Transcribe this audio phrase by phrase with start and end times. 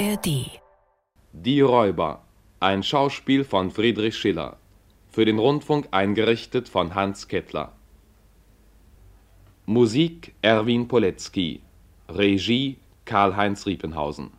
[0.00, 0.62] ARD.
[1.34, 2.24] Die Räuber.
[2.58, 4.56] Ein Schauspiel von Friedrich Schiller.
[5.10, 7.74] Für den Rundfunk eingerichtet von Hans Kettler.
[9.66, 11.60] Musik Erwin Poletzky.
[12.08, 14.30] Regie Karl-Heinz Riepenhausen.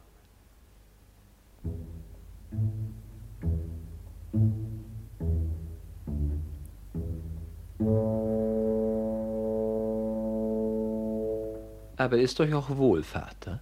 [11.98, 13.62] Aber ist euch auch wohl, Vater?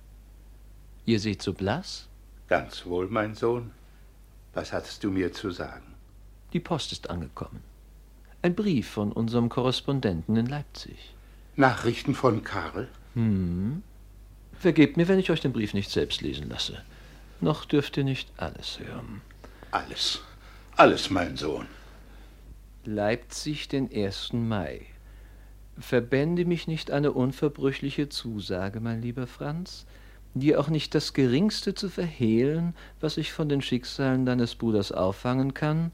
[1.09, 2.07] Ihr seht so blass?
[2.49, 3.71] Ganz wohl, mein Sohn.
[4.53, 5.95] Was hattest du mir zu sagen?
[6.53, 7.63] Die Post ist angekommen.
[8.43, 11.15] Ein Brief von unserem Korrespondenten in Leipzig.
[11.55, 12.89] Nachrichten von Karl?
[13.15, 13.81] Hm.
[14.59, 16.83] Vergebt mir, wenn ich euch den Brief nicht selbst lesen lasse.
[17.41, 19.21] Noch dürft ihr nicht alles hören.
[19.71, 20.21] Alles.
[20.75, 21.65] Alles, mein Sohn.
[22.85, 24.33] Leipzig, den 1.
[24.33, 24.85] Mai.
[25.79, 29.87] Verbände mich nicht eine unverbrüchliche Zusage, mein lieber Franz,
[30.33, 35.53] dir auch nicht das geringste zu verhehlen, was ich von den Schicksalen deines Bruders auffangen
[35.53, 35.91] kann?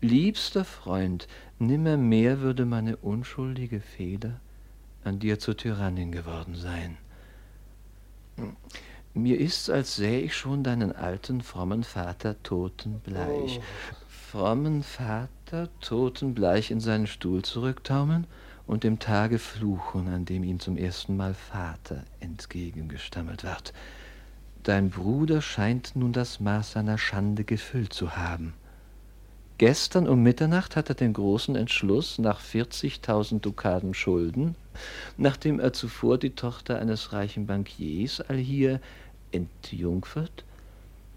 [0.00, 1.26] Liebster Freund,
[1.58, 4.40] nimmermehr würde meine unschuldige Feder
[5.04, 6.98] an dir zur Tyrannin geworden sein.
[9.14, 13.58] Mir ist's, als sähe ich schon deinen alten, frommen Vater totenbleich.
[13.58, 13.62] Oh.
[14.08, 18.26] Frommen Vater totenbleich in seinen Stuhl zurücktaumeln
[18.66, 23.72] und dem Tage fluchen, an dem ihm zum ersten Mal Vater entgegengestammelt wird.
[24.62, 28.54] Dein Bruder scheint nun das Maß seiner Schande gefüllt zu haben.
[29.58, 34.54] Gestern um Mitternacht hat er den großen Entschluss, nach 40.000 Dukaten Schulden,
[35.16, 38.80] nachdem er zuvor die Tochter eines reichen Bankiers allhier
[39.32, 40.44] entjungfert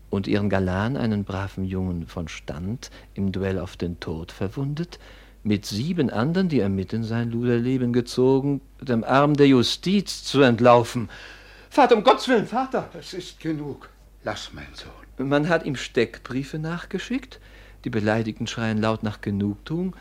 [0.10, 5.00] und ihren Galan, einen braven Jungen von Stand, im Duell auf den Tod verwundet,
[5.44, 10.42] mit sieben anderen, die er mit in sein Luderleben gezogen, dem Arm der Justiz zu
[10.42, 11.10] entlaufen.
[11.70, 12.90] Vater, um Gottes Willen, Vater!
[12.98, 13.90] Es ist genug.
[14.24, 15.28] Lass, mein Sohn.
[15.30, 17.40] Man hat ihm Steckbriefe nachgeschickt,
[17.84, 19.96] die Beleidigten schreien laut nach Genugtuung.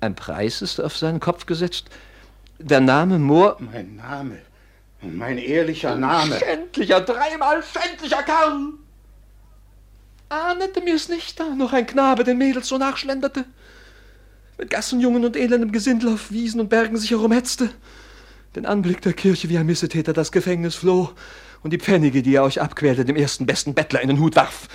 [0.00, 1.88] Ein Preis ist auf seinen Kopf gesetzt.
[2.58, 3.56] Der Name Moor.
[3.58, 4.38] Mein Name.
[5.00, 6.38] Mein ehrlicher Name.
[6.38, 8.74] Schändlicher, dreimal schändlicher Kerl!
[10.30, 13.44] Ahnete mir's nicht, da noch ein Knabe den Mädels so nachschlenderte
[14.58, 17.70] mit Gassenjungen und elendem Gesindel auf Wiesen und Bergen sich herumhetzte,
[18.54, 21.10] den Anblick der Kirche wie ein Missetäter das Gefängnis floh
[21.62, 24.68] und die Pfennige, die er euch abquälte, dem ersten besten Bettler in den Hut warf,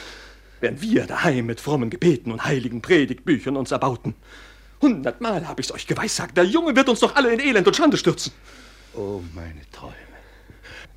[0.59, 4.15] während wir daheim mit frommen Gebeten und heiligen Predigtbüchern uns erbauten.
[4.81, 7.97] Hundertmal habe ich's euch geweissagt, der Junge wird uns doch alle in Elend und Schande
[7.97, 8.31] stürzen.
[8.93, 9.95] Oh, meine Träume.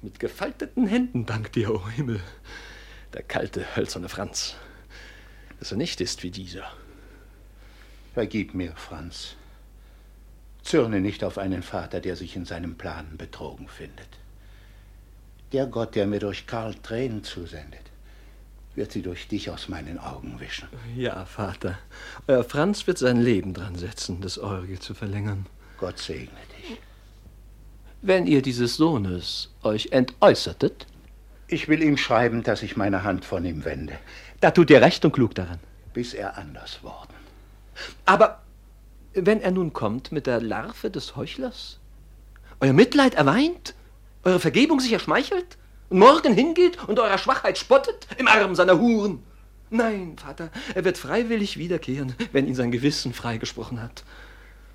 [0.03, 2.21] Mit gefalteten Händen dank dir, o oh Himmel,
[3.15, 4.57] der kalte, hölzerne Franz,
[5.61, 6.65] dass er nicht ist wie dieser.
[8.15, 9.37] Vergib mir, Franz.
[10.63, 14.09] Zürne nicht auf einen Vater, der sich in seinem Plan betrogen findet.
[15.53, 17.91] Der Gott, der mir durch Karl Tränen zusendet,
[18.75, 20.69] wird sie durch dich aus meinen Augen wischen.
[20.97, 21.79] Ja, Vater.
[22.27, 25.47] Euer Franz wird sein Leben dran setzen, das eurige zu verlängern.
[25.79, 26.79] Gott segne dich.
[28.01, 30.87] Wenn ihr dieses Sohnes euch entäußertet?
[31.49, 33.99] Ich will ihm schreiben, dass ich meine Hand von ihm wende.
[34.41, 35.61] Da tut ihr recht und klug daran.
[35.93, 37.12] Bis er anders worden.
[38.05, 38.43] Aber
[39.15, 41.79] wenn er nun kommt mit der Larve des Heuchlers,
[42.61, 43.75] euer Mitleid erweint,
[44.25, 49.23] eure Vergebung sich erschmeichelt und morgen hingeht und eurer Schwachheit spottet im Arm seiner Huren.
[49.71, 54.05] Nein, Vater, er wird freiwillig wiederkehren, wenn ihn sein Gewissen freigesprochen hat.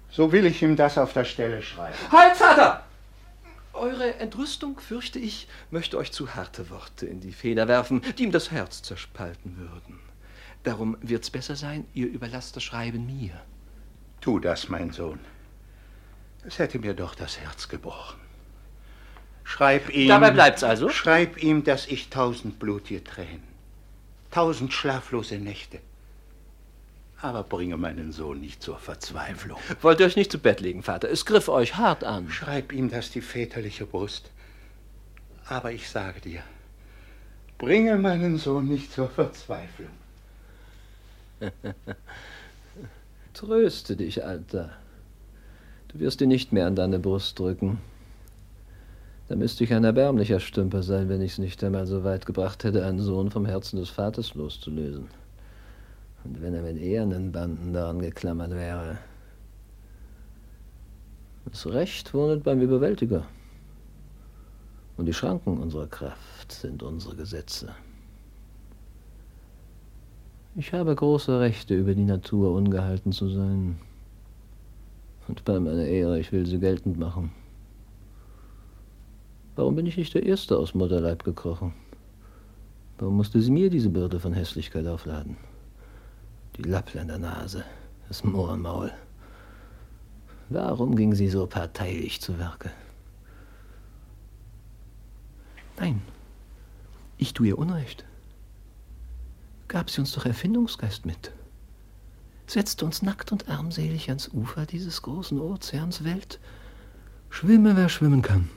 [0.10, 1.96] So will ich ihm das auf der Stelle schreiben.
[2.12, 2.84] Halt, Vater!
[3.74, 8.32] Eure Entrüstung, fürchte ich, möchte euch zu harte Worte in die Feder werfen, die ihm
[8.32, 10.00] das Herz zerspalten würden.
[10.68, 13.32] Darum wird's besser sein, ihr überlasst das Schreiben mir.
[14.20, 15.20] Tu das, mein Sohn.
[16.46, 18.20] Es hätte mir doch das Herz gebrochen.
[19.46, 20.10] Schreib ihm.
[20.10, 20.90] Dabei bleibt's also?
[20.90, 23.48] Schreib ihm, dass ich tausend blutige Tränen,
[24.30, 25.80] tausend schlaflose Nächte.
[27.22, 29.60] Aber bringe meinen Sohn nicht zur Verzweiflung.
[29.82, 31.10] Wollt ihr euch nicht zu Bett legen, Vater?
[31.10, 32.30] Es griff euch hart an.
[32.30, 34.32] Schreib ihm das die väterliche Brust.
[35.46, 36.44] Aber ich sage dir,
[37.58, 40.07] bringe meinen Sohn nicht zur Verzweiflung.
[43.34, 44.72] Tröste dich, Alter.
[45.90, 47.80] Du wirst ihn nicht mehr an deine Brust drücken.
[49.28, 52.64] Da müsste ich ein erbärmlicher Stümper sein, wenn ich es nicht einmal so weit gebracht
[52.64, 55.08] hätte, einen Sohn vom Herzen des Vaters loszulösen.
[56.24, 58.98] Und wenn er mit ehernen Banden daran geklammert wäre.
[61.46, 63.26] Das Recht wohnet beim Überwältiger.
[64.98, 67.74] Und die Schranken unserer Kraft sind unsere Gesetze.
[70.60, 73.78] Ich habe große Rechte, über die Natur ungehalten zu sein.
[75.28, 77.32] Und bei meiner Ehre, ich will sie geltend machen.
[79.56, 81.76] Warum bin ich nicht der Erste aus Mutterleib gekrochen?
[82.98, 85.38] Warum musste sie mir diese Bürde von Hässlichkeit aufladen?
[86.56, 87.64] Die Lappländer Nase,
[88.08, 88.92] das Mohrenmaul.
[90.50, 92.72] Warum ging sie so parteilich zu Werke?
[95.78, 96.02] Nein,
[97.20, 98.07] ich tue ihr Unrecht.
[99.68, 101.32] Gab sie uns doch Erfindungsgeist mit.
[102.46, 106.40] Setzte uns nackt und armselig ans Ufer dieses großen Ozeans Welt.
[107.30, 108.50] Schwimme, wer schwimmen kann.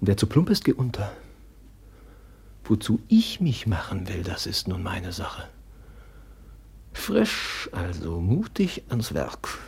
[0.00, 1.12] Und wer zu plump ist, geh unter.
[2.64, 5.48] Wozu ich mich machen will, das ist nun meine Sache.
[6.92, 9.58] Frisch, also mutig ans Werk.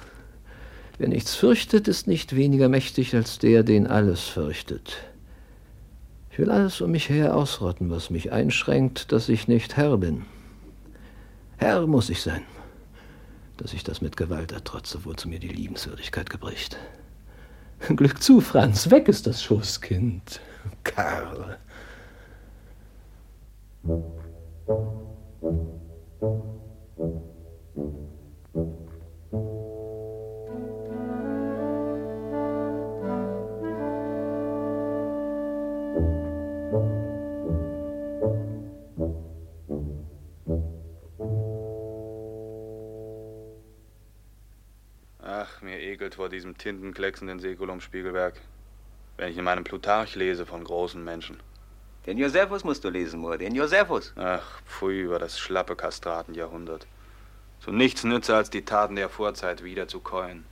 [0.99, 4.97] Wer nichts fürchtet, ist nicht weniger mächtig als der, den alles fürchtet.
[6.35, 10.25] Ich will alles um mich her ausrotten, was mich einschränkt, dass ich nicht Herr bin.
[11.59, 12.43] Herr muss ich sein,
[13.57, 16.77] dass ich das mit Gewalt ertrotze, wozu mir die Liebenswürdigkeit gebricht.
[17.89, 20.41] Glück zu, Franz, weg ist das Schoßkind.
[20.83, 21.57] Karl.
[45.23, 48.41] Ach, mir ekelt vor diesem tintenklecksenden Säkulum-Spiegelwerk,
[49.17, 51.38] wenn ich in meinem Plutarch lese von großen Menschen.
[52.06, 54.12] Den Josephus musst du lesen, Moore, den Josephus.
[54.17, 56.88] Ach, pfui über das schlappe Kastratenjahrhundert.
[57.61, 60.44] So nichts nütze, als die Taten der Vorzeit wieder zu käuen.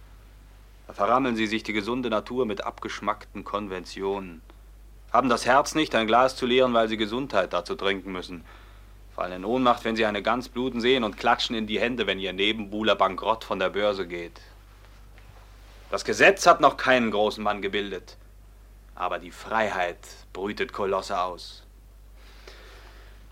[0.86, 4.40] Da verrammeln sie sich die gesunde Natur mit abgeschmackten Konventionen.
[5.12, 8.44] Haben das Herz nicht, ein Glas zu leeren, weil sie Gesundheit dazu trinken müssen.
[9.14, 12.18] Fallen in Ohnmacht, wenn sie eine Gans bluten sehen und klatschen in die Hände, wenn
[12.18, 14.40] ihr Nebenbuhler bankrott von der Börse geht.
[15.90, 18.16] Das Gesetz hat noch keinen großen Mann gebildet.
[18.94, 19.98] Aber die Freiheit
[20.32, 21.62] brütet Kolosse aus.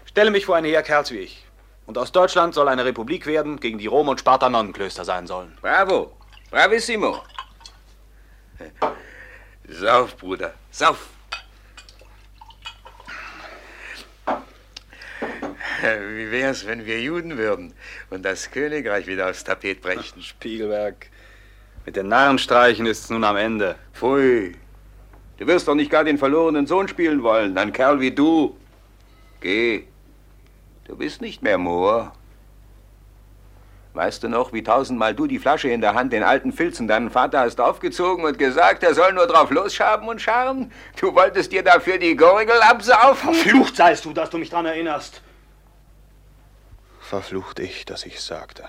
[0.05, 1.47] Stelle mich vor einen Heerkerls wie ich.
[1.87, 5.57] Und aus Deutschland soll eine Republik werden, gegen die Rom- und Sparta-Nonnenklöster sein sollen.
[5.63, 6.13] Bravo,
[6.51, 7.23] bravissimo.
[9.67, 11.09] Sauf, Bruder, sauf.
[16.17, 17.73] Wie wär's, wenn wir Juden würden
[18.11, 20.23] und das Königreich wieder aufs Tapet brächten?
[20.23, 21.07] Spiegelwerk.
[21.87, 23.77] Mit den Narrenstreichen ist's nun am Ende.
[23.95, 24.55] Pfui,
[25.39, 28.57] du wirst doch nicht gar den verlorenen Sohn spielen wollen, ein Kerl wie du.
[29.41, 29.85] Geh,
[30.87, 32.13] du bist nicht mehr Moor.
[33.93, 37.11] Weißt du noch, wie tausendmal du die Flasche in der Hand den alten Filzen deinen
[37.11, 40.71] Vater hast aufgezogen und gesagt, er soll nur drauf losschaben und scharren?
[41.01, 43.35] Du wolltest dir dafür die Gurgel absaufen?
[43.35, 45.23] Verflucht seist du, dass du mich dran erinnerst.
[47.11, 48.69] Verflucht ich, dass ich's sagte.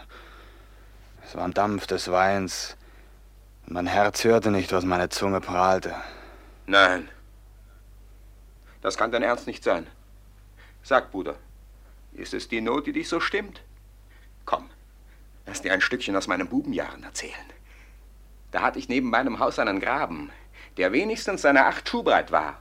[1.23, 2.75] Es war ein Dampf des Weins.
[3.67, 5.93] Und mein Herz hörte nicht, was meine Zunge prahlte.
[6.65, 7.07] Nein.
[8.81, 9.85] Das kann dein Ernst nicht sein.
[10.81, 11.35] Sag, Bruder,
[12.13, 13.61] ist es die Not, die dich so stimmt?
[14.45, 14.71] Komm,
[15.45, 17.35] lass dir ein Stückchen aus meinen Bubenjahren erzählen.
[18.49, 20.31] Da hatte ich neben meinem Haus einen Graben,
[20.77, 22.59] der wenigstens seine acht Schuh breit war.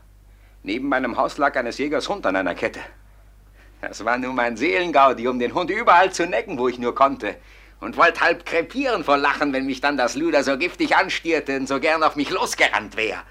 [0.63, 2.83] Neben meinem Haus lag eines Jägers Hund an einer Kette.
[3.81, 7.37] Das war nun mein Seelengaudi, um den Hund überall zu necken, wo ich nur konnte.
[7.81, 11.67] Und wollte halb krepieren vor Lachen, wenn mich dann das Luder so giftig anstierte und
[11.67, 13.23] so gern auf mich losgerannt wäre.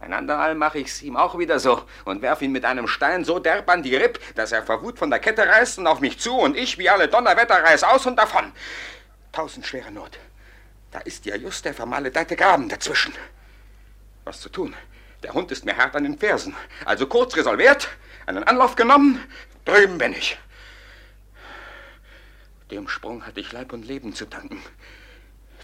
[0.00, 3.38] Ein andermal mache ich's ihm auch wieder so und werf ihn mit einem Stein so
[3.38, 6.18] derb an die Ripp, dass er vor Wut von der Kette reißt und auf mich
[6.18, 8.50] zu und ich wie alle Donnerwetter reiß aus und davon.
[9.30, 10.18] Tausend schwere Not.
[10.90, 13.14] Da ist ja just der vermaledeite Graben dazwischen.
[14.24, 14.74] Was zu tun?
[15.22, 16.56] Der Hund ist mir hart an den Fersen.
[16.84, 17.88] Also kurz resolviert,
[18.26, 19.20] einen Anlauf genommen,
[19.64, 20.38] drüben bin ich.
[22.70, 24.62] Dem Sprung hatte ich Leib und Leben zu danken.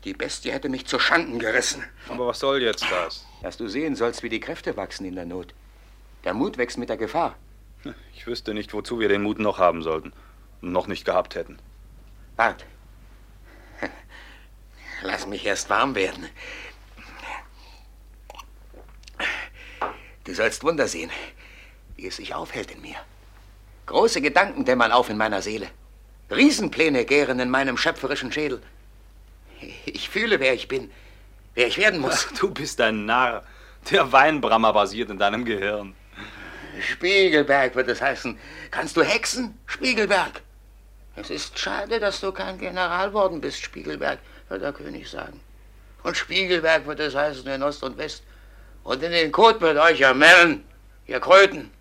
[0.04, 1.82] Die Bestie hätte mich zu Schanden gerissen.
[2.08, 3.26] Aber was soll jetzt das?
[3.42, 5.54] Dass du sehen sollst, wie die Kräfte wachsen in der Not.
[6.24, 7.36] Der Mut wächst mit der Gefahr.
[8.14, 10.12] Ich wüsste nicht, wozu wir den Mut noch haben sollten.
[10.60, 11.58] Und noch nicht gehabt hätten.
[12.36, 12.64] Wart.
[15.02, 16.28] Lass mich erst warm werden.
[20.24, 21.10] Du sollst Wunder sehen,
[21.98, 22.96] wie es sich aufhält in mir.
[23.86, 25.68] Große Gedanken dämmern auf in meiner Seele.
[26.30, 28.62] Riesenpläne gären in meinem schöpferischen Schädel.
[29.84, 30.90] Ich fühle, wer ich bin,
[31.54, 32.28] wer ich werden muss.
[32.30, 33.44] Ach, du bist ein Narr.
[33.90, 35.94] Der Weinbrammer basiert in deinem Gehirn.
[36.80, 38.38] Spiegelberg wird es heißen.
[38.70, 40.42] Kannst du hexen, Spiegelberg?
[41.16, 45.40] Es ist schade, dass du kein General worden bist, Spiegelberg, wird der König sagen.
[46.04, 48.22] Und Spiegelberg wird es heißen in Ost und West.
[48.84, 50.64] Und in den Kot mit euch, ihr Mellen,
[51.08, 51.72] ihr Kröten.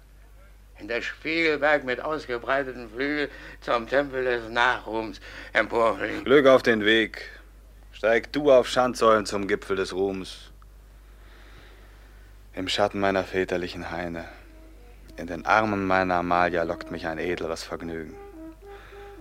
[0.79, 3.29] In der Spiegelberg mit ausgebreiteten Flügeln
[3.61, 5.19] zum Tempel des Nachruhms
[5.53, 6.23] emporfliegen.
[6.23, 7.29] Glück auf den Weg.
[7.91, 10.51] Steig du auf Schandsäulen zum Gipfel des Ruhms.
[12.53, 14.25] Im Schatten meiner väterlichen Haine.
[15.15, 18.15] In den Armen meiner Amalia lockt mich ein edleres Vergnügen.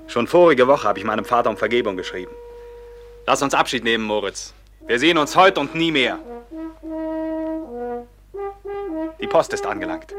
[0.08, 2.32] Schon vorige Woche habe ich meinem Vater um Vergebung geschrieben.
[3.26, 4.52] Lass uns Abschied nehmen, Moritz.
[4.86, 6.18] Wir sehen uns heute und nie mehr.
[9.20, 10.14] Die Post ist angelangt.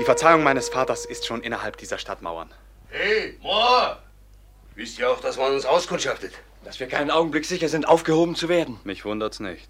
[0.00, 2.50] Die Verzeihung meines Vaters ist schon innerhalb dieser Stadtmauern.
[2.88, 4.02] Hey, Moor!
[4.74, 6.32] Wisst ihr auch, dass man uns auskundschaftet?
[6.64, 8.80] Dass wir keinen Augenblick sicher sind, aufgehoben zu werden.
[8.84, 9.68] Mich wundert's nicht.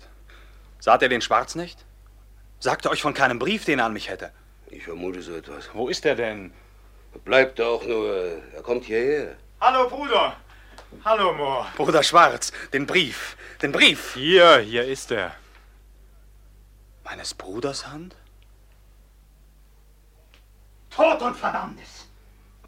[0.79, 1.85] Saht ihr den Schwarz nicht?
[2.61, 4.31] Sagte euch von keinem Brief, den er an mich hätte.
[4.69, 5.69] Ich vermute so etwas.
[5.73, 6.53] Wo ist er denn?
[7.25, 8.41] Bleibt doch nur.
[8.55, 9.35] Er kommt hierher.
[9.61, 10.37] Hallo, Bruder.
[11.05, 11.67] Hallo, Moor.
[11.77, 13.37] Bruder Schwarz, den Brief.
[13.63, 14.15] Den Brief.
[14.15, 15.35] Hier, hier ist er.
[17.03, 18.15] Meines Bruders Hand?
[20.91, 22.07] Tod und Verdammnis.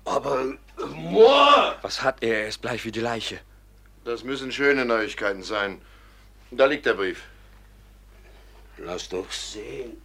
[0.04, 0.54] Aber.
[0.94, 1.76] Moor!
[1.82, 2.42] Was hat er?
[2.42, 3.40] Er ist bleich wie die Leiche.
[4.04, 5.80] Das müssen schöne Neuigkeiten sein.
[6.50, 7.22] Da liegt der Brief.
[8.78, 10.00] Lass doch sehen.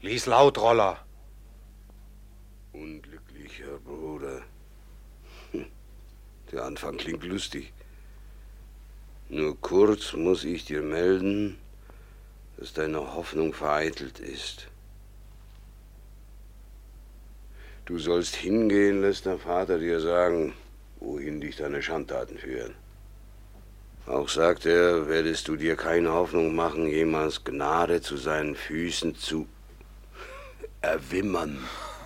[0.00, 0.98] Lies laut, Roller.
[2.72, 4.42] Unglücklicher Bruder.
[6.50, 7.72] Der Anfang klingt lustig.
[9.28, 11.56] Nur kurz muss ich dir melden,
[12.62, 14.68] dass deine Hoffnung vereitelt ist.
[17.86, 20.52] Du sollst hingehen, lässt der Vater dir sagen,
[21.00, 22.74] wohin dich deine Schandtaten führen.
[24.06, 29.48] Auch sagt er, werdest du dir keine Hoffnung machen, jemals Gnade zu seinen Füßen zu
[30.82, 31.58] erwimmern.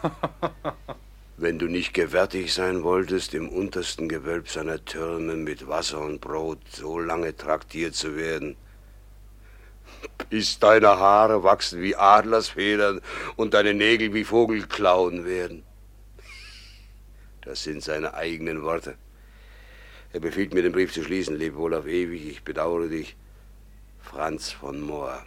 [1.36, 6.60] Wenn du nicht gewärtig sein wolltest, im untersten Gewölb seiner Türme mit Wasser und Brot
[6.72, 8.56] so lange traktiert zu werden,
[10.30, 13.00] bis deine Haare wachsen wie Adlersfedern
[13.36, 15.62] und deine Nägel wie Vogelklauen werden.
[17.42, 18.96] Das sind seine eigenen Worte.
[20.12, 21.36] Er befiehlt mir, den Brief zu schließen.
[21.36, 23.16] Leb wohl auf ewig, ich bedauere dich.
[24.00, 25.24] Franz von Mohr.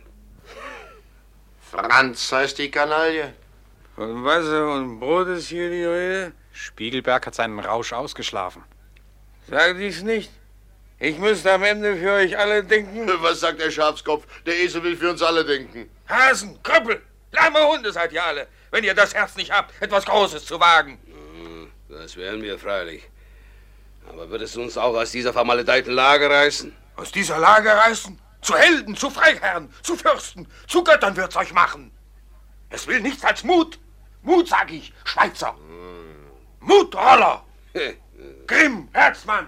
[1.62, 3.33] Franz heißt die Kanaille.
[3.95, 6.31] Von Wasser und Brot ist hier die Rede?
[6.51, 8.63] Spiegelberg hat seinen Rausch ausgeschlafen.
[9.48, 10.31] Sag dies nicht.
[11.01, 13.10] Ich müsste am Ende für euch alle denken.
[13.22, 14.25] Was sagt der Schafskopf?
[14.46, 15.89] Der Esel will für uns alle denken.
[16.10, 17.01] Hasen, Krüppel,
[17.32, 21.00] lahme Hunde seid ihr alle, wenn ihr das Herz nicht habt, etwas Großes zu wagen.
[21.88, 23.08] Das wären wir freilich.
[24.10, 26.75] Aber wird es uns auch aus dieser vermaledeiten Lage reißen?
[26.98, 28.20] Aus dieser Lage reißen?
[28.41, 31.91] Zu Helden, zu Freiherren, zu Fürsten, zu Göttern wird's euch machen.
[32.70, 33.79] Es will nichts als Mut.
[34.22, 35.56] Mut, sag ich, Schweizer.
[36.60, 37.46] Mut, Roller.
[38.48, 39.48] Grimm, Herzmann.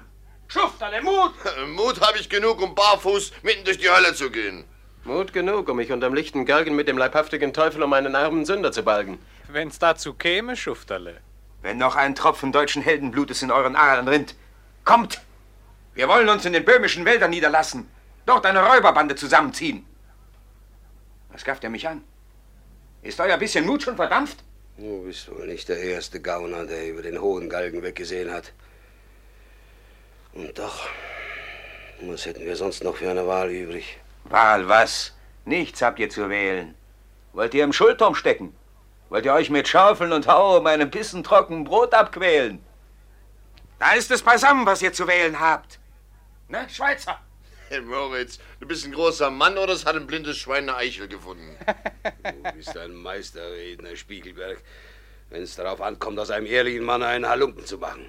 [0.52, 1.34] Schufterle, Mut.
[1.70, 4.66] Mut habe ich genug, um barfuß mitten durch die Hölle zu gehen.
[5.06, 8.74] Mut genug, um mich unterm lichten Galgen mit dem leibhaftigen Teufel um einen armen Sünder
[8.74, 9.18] zu balgen.
[9.48, 11.22] Wenn's dazu käme, Schufterle.
[11.62, 14.36] Wenn noch ein Tropfen deutschen Heldenblutes in euren Adern rinnt,
[14.84, 15.22] kommt!
[15.94, 17.90] Wir wollen uns in den böhmischen Wäldern niederlassen,
[18.26, 19.86] dort eine Räuberbande zusammenziehen.
[21.32, 22.04] Was gafft ihr mich an?
[23.04, 24.44] Ist euer bisschen Mut schon verdampft?
[24.78, 28.52] Du bist wohl nicht der erste Gauner, der über den hohen Galgen weggesehen hat.
[30.34, 30.88] Und doch,
[32.02, 34.00] was hätten wir sonst noch für eine Wahl übrig?
[34.26, 35.14] Wahl was?
[35.46, 36.76] Nichts habt ihr zu wählen.
[37.34, 38.56] Wollt ihr im Schulturm stecken?
[39.10, 42.64] Wollt ihr euch mit Schaufeln und Hau um einen Bissen trocken Brot abquälen?
[43.80, 45.80] Da ist es beisammen, was ihr zu wählen habt.
[46.48, 47.20] Ne, Schweizer?
[47.68, 51.08] Hey Moritz, du bist ein großer Mann oder es hat ein blindes Schwein eine Eichel
[51.08, 51.58] gefunden?
[52.44, 54.62] Du bist ein Meisterredner, Spiegelberg.
[55.30, 58.06] Wenn es darauf ankommt, aus einem ehrlichen Mann einen Halunken zu machen.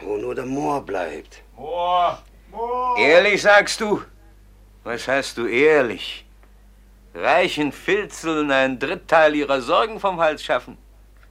[0.00, 1.42] Wo nur der Moor bleibt.
[1.56, 2.98] Moor, Moor.
[2.98, 4.02] Ehrlich sagst du?
[4.84, 6.24] Was heißt du ehrlich?
[7.14, 10.78] Reichen Filzeln ein Dritteil ihrer Sorgen vom Hals schaffen,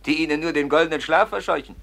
[0.06, 1.76] die ihnen nur den goldenen Schlaf verscheuchen,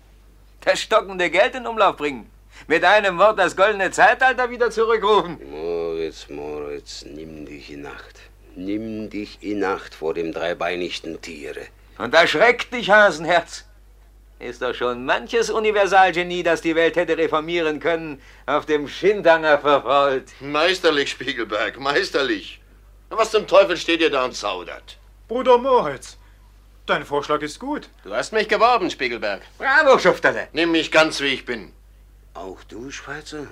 [0.60, 2.30] das stockende Geld in Umlauf bringen,
[2.66, 5.38] mit einem Wort das goldene Zeitalter wieder zurückrufen.
[5.50, 8.20] Moritz, Moritz, nimm dich in Acht.
[8.54, 11.66] Nimm dich in Acht vor dem dreibeinigten Tiere.
[11.98, 13.64] Und erschreckt dich, Hasenherz.
[14.38, 20.30] Ist doch schon manches Universalgenie, das die Welt hätte reformieren können, auf dem Schindanger verfault.
[20.40, 22.60] Meisterlich, Spiegelberg, meisterlich.
[23.08, 24.98] Was zum Teufel steht ihr da und zaudert?
[25.26, 26.18] Bruder Moritz,
[26.84, 27.88] dein Vorschlag ist gut.
[28.04, 29.40] Du hast mich geworben, Spiegelberg.
[29.56, 30.48] Bravo, Schufterle.
[30.52, 31.72] Nimm mich ganz, wie ich bin.
[32.34, 33.46] Auch du, Schweizer?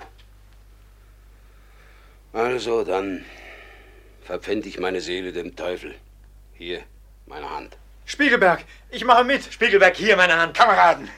[2.31, 3.25] Also, dann
[4.23, 5.95] verpfänd ich meine Seele dem Teufel.
[6.53, 6.83] Hier,
[7.25, 7.75] meine Hand.
[8.05, 9.51] Spiegelberg, ich mache mit.
[9.51, 10.55] Spiegelberg, hier meine Hand.
[10.55, 11.09] Kameraden,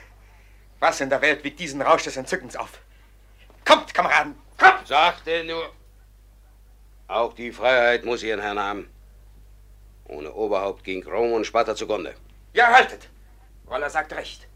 [0.80, 2.80] was in der Welt wiegt diesen Rausch des Entzückens auf?
[3.66, 4.88] Kommt, Kameraden, kommt!
[4.88, 5.74] Sagte nur.
[7.08, 8.90] Auch die Freiheit muss ihren Herrn haben.
[10.06, 12.16] Ohne Oberhaupt ging Rom und Sparta zugrunde.
[12.54, 13.10] Ja, haltet!
[13.70, 14.48] Roller sagt recht.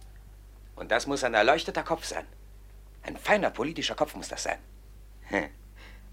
[0.76, 2.26] Und das muss ein erleuchteter Kopf sein.
[3.04, 4.60] Ein feiner politischer Kopf muss das sein.
[5.24, 5.50] Hm.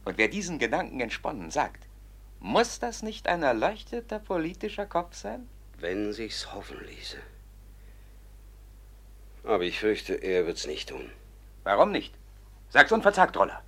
[0.04, 1.86] Und wer diesen Gedanken entsponnen sagt,
[2.40, 5.48] muss das nicht ein erleuchteter politischer Kopf sein?
[5.78, 7.18] Wenn sich's hoffen ließe.
[9.44, 11.10] Aber ich fürchte, er wird's nicht tun.
[11.62, 12.14] Warum nicht?
[12.70, 13.62] Sag's unverzagt, Roller.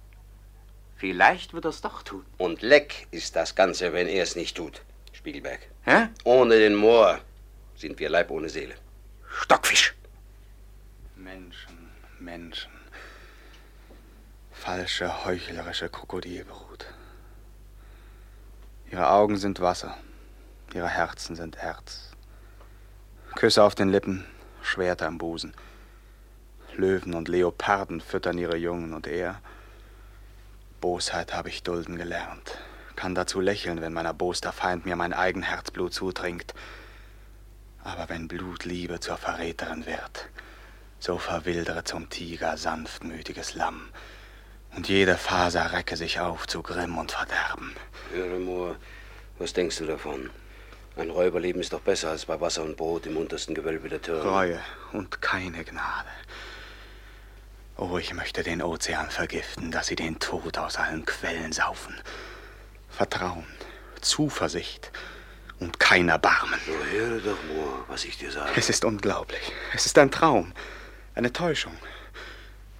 [0.97, 2.27] Vielleicht wird er's doch tun.
[2.37, 5.61] Und leck ist das Ganze, wenn er es nicht tut, Spiegelberg.
[5.85, 6.09] Hä?
[6.25, 7.21] Ohne den Moor
[7.77, 8.75] sind wir Leib ohne Seele.
[9.27, 9.95] Stockfisch.
[11.17, 12.73] Menschen, Menschen.
[14.53, 16.87] Falsche, heuchlerische Krokodilbrut.
[18.91, 19.97] Ihre Augen sind Wasser,
[20.75, 22.11] ihre Herzen sind Erz.
[23.35, 24.25] Küsse auf den Lippen,
[24.63, 25.55] Schwerter am Busen.
[26.77, 29.41] Löwen und Leoparden füttern ihre Jungen und er.
[30.81, 32.59] Bosheit habe ich dulden gelernt.
[32.97, 36.55] Kann dazu lächeln, wenn mein erboster Feind mir mein eigen Herzblut zutrinkt.
[37.83, 40.29] Aber wenn Blutliebe zur Verräterin wird,
[40.99, 43.89] so verwildere zum Tiger sanftmütiges Lamm,
[44.77, 47.75] und jede Faser recke sich auf zu Grimm und Verderben.
[48.45, 48.77] Moor,
[49.39, 50.31] was denkst du davon?
[50.97, 54.23] Ein Räuberleben ist doch besser als bei Wasser und Brot im untersten Gewölbe der Türme.
[54.23, 54.61] Reue
[54.93, 56.09] und keine Gnade.
[57.77, 61.95] Oh, ich möchte den Ozean vergiften, dass sie den Tod aus allen Quellen saufen.
[62.91, 63.47] Vertrauen,
[64.01, 64.91] Zuversicht
[65.61, 66.61] und kein Erbarmen.
[66.67, 68.51] So höre doch, Moor, was ich dir sage.
[68.57, 69.53] Es ist unglaublich.
[69.73, 70.53] Es ist ein Traum,
[71.15, 71.77] eine Täuschung.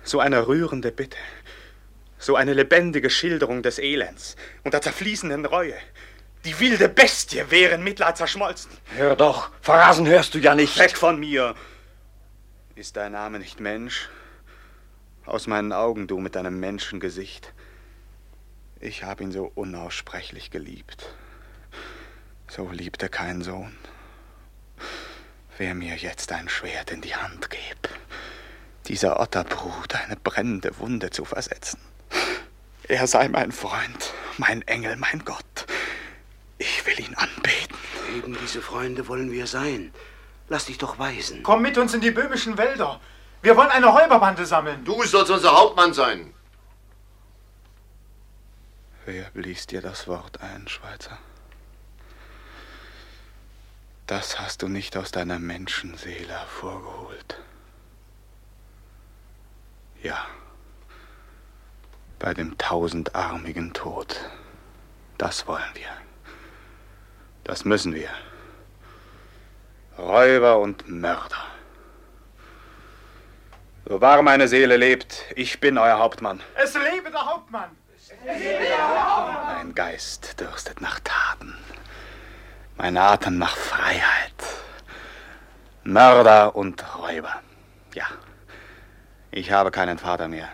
[0.03, 1.17] So eine rührende Bitte.
[2.19, 5.77] So eine lebendige Schilderung des Elends und der zerfließenden Reue.
[6.45, 8.71] Die wilde Bestie wäre in Mitleid zerschmolzen.
[8.97, 10.79] Hör doch, verrasen hörst du ja nicht.
[10.79, 11.55] Weg von mir!
[12.75, 14.09] Ist dein Name nicht Mensch?
[15.27, 17.53] Aus meinen Augen, du mit deinem Menschengesicht.
[18.81, 21.15] Ich habe ihn so unaussprechlich geliebt.
[22.49, 23.77] So liebte kein Sohn.
[25.59, 27.89] Wer mir jetzt ein Schwert in die Hand gäb,
[28.87, 31.79] dieser Otterbrut eine brennende Wunde zu versetzen.
[32.89, 35.67] Er sei mein Freund, mein Engel, mein Gott.
[36.61, 37.77] Ich will ihn anbeten.
[38.15, 39.95] Eben diese Freunde wollen wir sein.
[40.51, 41.43] Lass dich doch weisen.
[41.43, 43.01] Komm mit uns in die böhmischen Wälder.
[43.41, 44.85] Wir wollen eine Räuberbande sammeln.
[44.85, 46.35] Du sollst unser Hauptmann sein.
[49.07, 51.19] Wer blies dir das Wort ein, Schweizer?
[54.07, 57.39] Das hast du nicht aus deiner Menschenseele hervorgeholt.
[60.03, 60.27] Ja,
[62.19, 64.21] bei dem tausendarmigen Tod.
[65.17, 66.10] Das wollen wir.
[67.51, 68.11] Das müssen wir.
[69.99, 71.45] Räuber und Mörder.
[73.89, 76.41] So wahr meine Seele lebt, ich bin euer Hauptmann.
[76.55, 77.71] Es lebe der Hauptmann!
[78.25, 81.57] Mein Geist dürstet nach Taten.
[82.77, 84.33] Mein Atem nach Freiheit.
[85.83, 87.43] Mörder und Räuber.
[87.95, 88.07] Ja.
[89.33, 90.49] Ich habe keinen Vater mehr.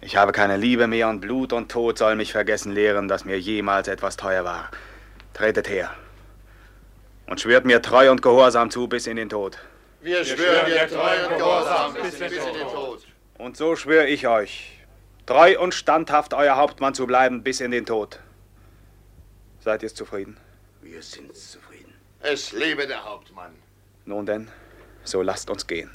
[0.00, 3.40] Ich habe keine Liebe mehr und Blut und Tod soll mich vergessen lehren, dass mir
[3.40, 4.70] jemals etwas teuer war.
[5.38, 5.94] Tretet her
[7.28, 9.56] und schwört mir treu und gehorsam zu bis in den Tod.
[10.00, 13.06] Wir schwören dir treu und gehorsam bis in den Tod.
[13.38, 14.80] Und so schwöre ich euch,
[15.26, 18.18] treu und standhaft euer Hauptmann zu bleiben bis in den Tod.
[19.60, 20.36] Seid ihr zufrieden?
[20.82, 21.94] Wir sind zufrieden.
[22.18, 23.54] Es lebe der Hauptmann.
[24.06, 24.48] Nun denn,
[25.04, 25.92] so lasst uns gehen.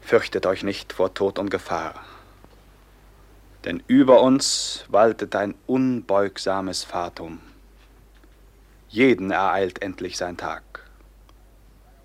[0.00, 2.04] Fürchtet euch nicht vor Tod und Gefahr.
[3.68, 7.38] Denn über uns waltet ein unbeugsames Fatum.
[8.88, 10.62] Jeden ereilt endlich sein Tag.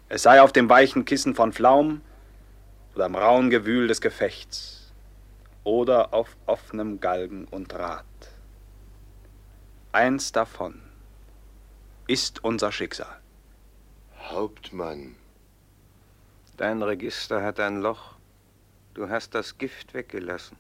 [0.09, 2.01] Es sei auf dem weichen Kissen von Pflaum
[2.95, 4.91] oder im rauen Gewühl des Gefechts
[5.63, 8.03] oder auf offenem Galgen und Rad.
[9.93, 10.81] Eins davon
[12.07, 13.21] ist unser Schicksal.
[14.19, 15.15] Hauptmann.
[16.57, 18.15] Dein Register hat ein Loch.
[18.95, 20.57] Du hast das Gift weggelassen.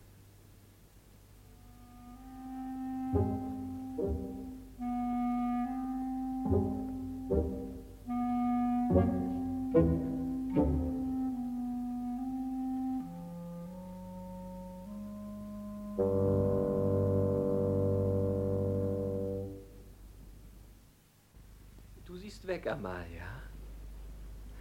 [22.63, 23.23] Weg, Amalia.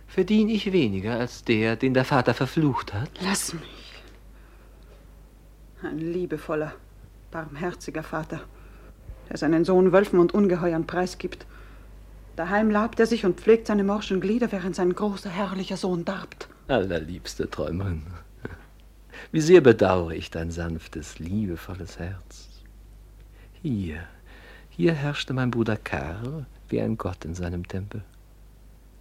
[0.06, 3.10] Verdien ich weniger als der, den der Vater verflucht hat?
[3.22, 4.02] Lass mich.
[5.82, 6.74] Ein liebevoller,
[7.30, 8.40] barmherziger Vater,
[9.28, 11.46] der seinen Sohn Wölfen und Ungeheuern preisgibt.
[12.36, 16.48] Daheim labt er sich und pflegt seine morschen Glieder, während sein großer, herrlicher Sohn darbt.
[16.68, 18.02] Allerliebste Träumerin.
[19.32, 22.48] Wie sehr bedauere ich dein sanftes, liebevolles Herz.
[23.62, 24.04] Hier,
[24.70, 28.02] hier herrschte mein Bruder Karl wie ein Gott in seinem Tempel.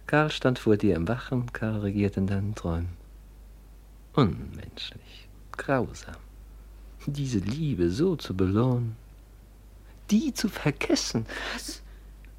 [0.06, 2.90] Karl stand vor dir im Wachen, Karl regiert in deinen Träumen.
[4.14, 6.16] Unmenschlich, grausam.
[7.06, 8.94] diese Liebe so zu belohnen,
[10.10, 11.26] die zu vergessen.
[11.54, 11.82] Was?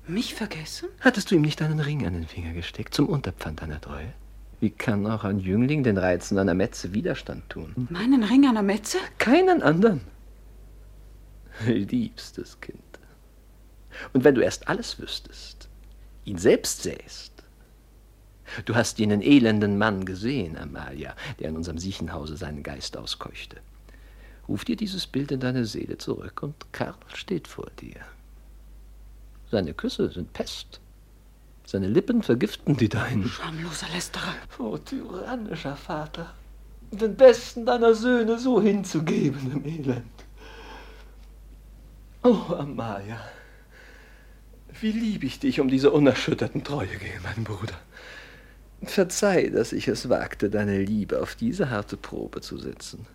[0.07, 0.89] Mich vergessen?
[0.99, 4.13] Hattest du ihm nicht einen Ring an den Finger gesteckt zum Unterpfand deiner Treue?
[4.59, 7.87] Wie kann auch ein Jüngling den Reizen einer Metze Widerstand tun?
[7.89, 8.97] Meinen Ring an der Metze?
[9.17, 10.01] Keinen anderen.
[11.65, 12.79] Liebstes Kind.
[14.13, 15.67] Und wenn du erst alles wüsstest,
[16.25, 17.33] ihn selbst sähst,
[18.65, 23.57] Du hast jenen elenden Mann gesehen, Amalia, der in unserem Siechenhause seinen Geist auskeuchte.
[24.47, 28.01] Ruf dir dieses Bild in deine Seele zurück und Karl steht vor dir.
[29.49, 30.79] Seine Küsse sind Pest.
[31.65, 33.27] Seine Lippen vergiften die deinen.
[33.27, 34.35] Schamloser Lästerer.
[34.59, 36.33] Oh, tyrannischer Vater,
[36.91, 40.03] den besten deiner Söhne so hinzugeben im Elend.
[42.23, 43.19] Oh, Amalia,
[44.81, 47.75] wie lieb ich dich um diese unerschütterten Treue gehe, mein Bruder.
[48.83, 53.05] Verzeih, dass ich es wagte, deine Liebe auf diese harte Probe zu setzen.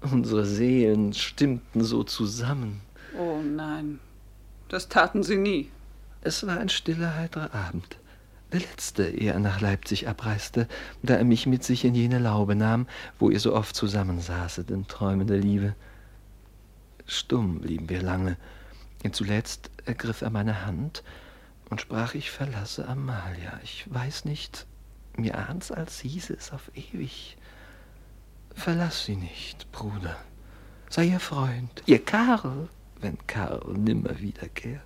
[0.00, 2.80] Unsere Seelen stimmten so zusammen.
[3.18, 4.00] Oh nein,
[4.68, 5.70] das taten sie nie.
[6.22, 7.98] Es war ein stiller, heiterer Abend.
[8.52, 10.66] Der letzte, ehe er nach Leipzig abreiste,
[11.02, 12.86] da er mich mit sich in jene Laube nahm,
[13.18, 15.74] wo ihr so oft zusammensaßet in träumender Liebe.
[17.06, 18.36] Stumm blieben wir lange.
[19.04, 21.02] Und zuletzt ergriff er meine Hand
[21.70, 23.60] und sprach, ich verlasse Amalia.
[23.62, 24.66] Ich weiß nicht,
[25.16, 27.36] mir ahnt's, als hieße es auf ewig.
[28.54, 30.16] Verlass sie nicht, Bruder.
[30.88, 32.68] Sei ihr Freund, ihr Karl,
[33.00, 34.82] wenn Karl nimmer wiederkehrt.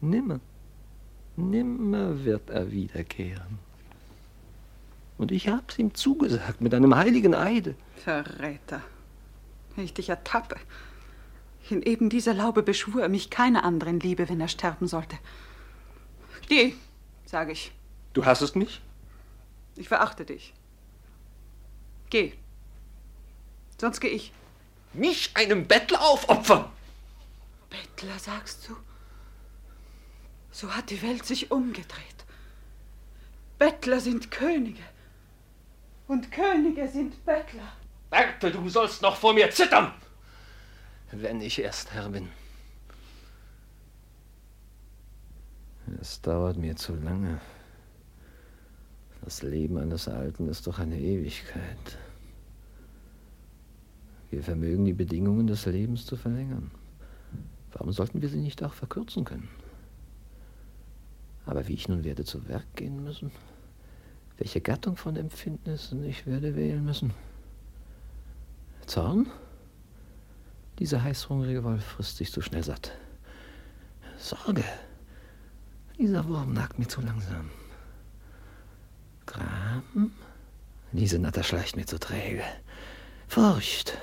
[0.00, 0.40] Nimmer,
[1.36, 3.58] nimmer wird er wiederkehren.
[5.18, 7.74] Und ich hab's ihm zugesagt mit einem heiligen Eide.
[7.96, 8.82] Verräter.
[9.74, 10.56] Wenn ich dich ertappe.
[11.68, 15.18] In eben dieser Laube beschwur er mich keiner anderen Liebe, wenn er sterben sollte.
[16.48, 16.74] Geh,
[17.24, 17.72] sage ich.
[18.12, 18.80] Du hassest mich?
[19.74, 20.54] Ich verachte dich.
[22.08, 22.32] Geh.
[23.80, 24.32] Sonst geh ich.
[24.92, 26.70] Mich einem Bettler aufopfern?
[27.68, 28.76] Bettler, sagst du?
[30.52, 32.24] So hat die Welt sich umgedreht.
[33.58, 34.82] Bettler sind Könige.
[36.06, 37.72] Und Könige sind Bettler.
[38.08, 39.92] Bertel, du sollst noch vor mir zittern!
[41.12, 42.28] Wenn ich erst Herr bin.
[46.00, 47.40] Es dauert mir zu lange.
[49.22, 51.98] Das Leben eines Alten ist doch eine Ewigkeit.
[54.30, 56.70] Wir vermögen die Bedingungen des Lebens zu verlängern.
[57.72, 59.48] Warum sollten wir sie nicht auch verkürzen können?
[61.44, 63.30] Aber wie ich nun werde zu Werk gehen müssen,
[64.38, 67.14] welche Gattung von Empfindnissen ich werde wählen müssen.
[68.86, 69.28] Zorn?
[70.78, 72.92] Dieser heißhungrige Wolf frisst sich zu schnell satt.
[74.18, 74.64] Sorge.
[75.98, 77.50] Dieser Wurm nagt mir zu langsam.
[79.24, 80.12] Gram?
[80.92, 82.42] Diese Natter schleicht mir zu träge.
[83.28, 83.98] Furcht.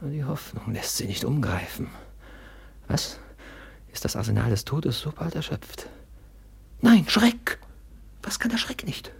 [0.00, 1.88] Die Hoffnung lässt sie nicht umgreifen.
[2.88, 3.20] Was?
[3.92, 5.86] Ist das Arsenal des Todes so bald erschöpft?
[6.80, 7.58] Nein, Schreck!
[8.22, 9.12] Was kann der Schreck nicht?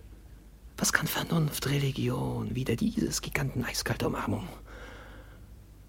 [0.77, 4.49] Was kann Vernunft, Religion, wieder dieses Giganten eiskalte Umarmung?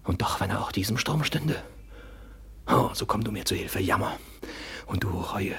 [0.04, 1.56] Und doch, wenn er auch diesem Sturm stünde.
[2.66, 4.18] Oh, so komm du mir zu Hilfe, Jammer.
[4.86, 5.56] Und du Reue.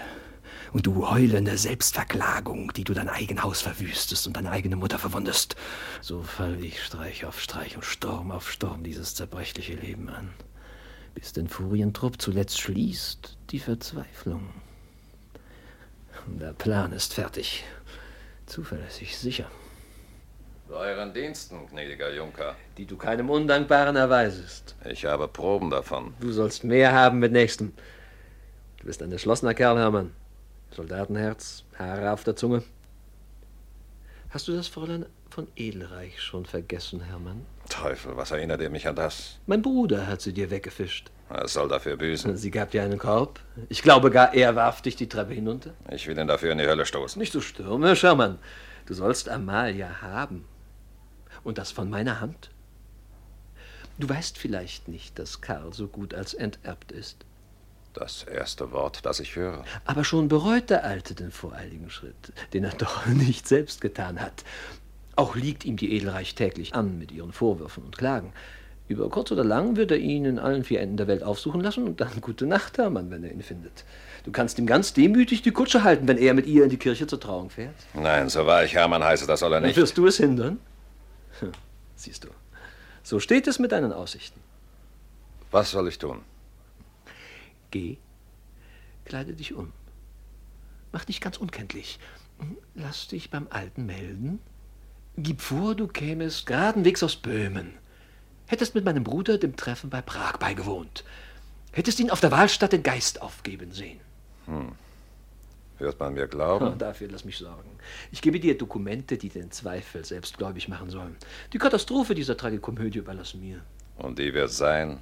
[0.71, 5.55] Und du heulende Selbstverklagung, die du dein eigen Haus verwüstest und deine eigene Mutter verwundest.
[6.01, 10.29] So fall ich Streich auf Streich und Sturm auf Sturm dieses zerbrechliche Leben an.
[11.13, 14.49] Bis den Furientrupp zuletzt schließt die Verzweiflung.
[16.27, 17.63] Der Plan ist fertig.
[18.45, 19.49] Zuverlässig, sicher.
[20.67, 22.55] Zu euren Diensten, gnädiger Junker.
[22.77, 24.75] Die du keinem Undankbaren erweisest.
[24.89, 26.15] Ich habe Proben davon.
[26.19, 27.71] Du sollst mehr haben mit Nächstem.
[28.79, 30.11] Du bist ein entschlossener Kerl, Hermann.
[30.71, 32.63] Soldatenherz, Haare auf der Zunge.
[34.31, 37.45] Hast du das Fräulein von Edelreich schon vergessen, Hermann?
[37.69, 39.37] Teufel, was erinnert ihr mich an das?
[39.45, 41.11] Mein Bruder hat sie dir weggefischt.
[41.29, 42.37] Er soll dafür büßen.
[42.37, 43.39] Sie gab dir einen Korb.
[43.69, 45.75] Ich glaube gar, er warf dich die Treppe hinunter.
[45.91, 47.19] Ich will ihn dafür in die Hölle stoßen.
[47.19, 48.39] Nicht so stürmisch, Hermann.
[48.87, 50.45] Du sollst Amalia haben.
[51.45, 52.49] Und das von meiner Hand?
[53.97, 57.23] Du weißt vielleicht nicht, dass Karl so gut als enterbt ist.
[57.93, 59.63] Das erste Wort, das ich höre.
[59.85, 64.43] Aber schon bereut der Alte den voreiligen Schritt, den er doch nicht selbst getan hat.
[65.15, 68.33] Auch liegt ihm die Edelreich täglich an mit ihren Vorwürfen und Klagen.
[68.87, 71.85] Über kurz oder lang wird er ihn in allen vier Enden der Welt aufsuchen lassen
[71.85, 73.85] und dann gute Nacht, Hermann, wenn er ihn findet.
[74.25, 77.07] Du kannst ihm ganz demütig die Kutsche halten, wenn er mit ihr in die Kirche
[77.07, 77.75] zur Trauung fährt.
[77.93, 79.77] Nein, so wahr ich Hermann heiße, das soll er nicht.
[79.77, 80.59] Dann wirst du es hindern?
[81.95, 82.29] Siehst du,
[83.03, 84.39] so steht es mit deinen Aussichten.
[85.51, 86.21] Was soll ich tun?
[87.71, 87.97] Geh,
[89.05, 89.71] kleide dich um.
[90.91, 91.99] Mach dich ganz unkenntlich.
[92.73, 94.39] Lass dich beim Alten melden.
[95.17, 97.73] Gib vor, du kämest geradenwegs aus Böhmen.
[98.47, 101.03] Hättest mit meinem Bruder dem Treffen bei Prag beigewohnt.
[101.71, 103.99] Hättest ihn auf der Wahlstatt den Geist aufgeben sehen.
[104.45, 104.73] Hm.
[105.77, 106.67] Wird man mir glauben?
[106.67, 107.69] Oh, dafür lass mich sorgen.
[108.11, 111.15] Ich gebe dir Dokumente, die den Zweifel selbstgläubig machen sollen.
[111.53, 113.61] Die Katastrophe dieser Tragikomödie überlass mir.
[113.97, 114.99] Und die wird sein,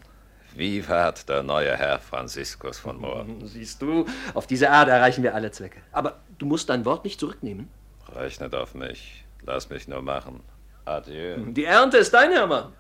[0.56, 3.26] wie fährt der neue Herr Franziskus von Moor?
[3.44, 5.82] Siehst du, auf diese Art erreichen wir alle Zwecke.
[5.92, 7.70] Aber du musst dein Wort nicht zurücknehmen.
[8.16, 9.26] Rechnet auf mich.
[9.46, 10.42] Lass mich nur machen.
[10.86, 11.38] Adieu.
[11.48, 12.74] Die Ernte ist dein, Hermann.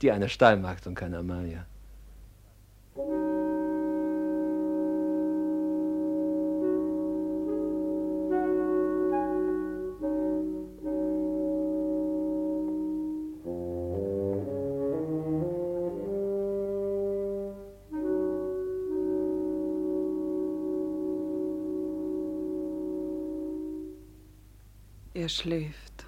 [0.00, 1.66] Die einer Stallmagd und keine Amalia.
[25.22, 26.04] Er schläft.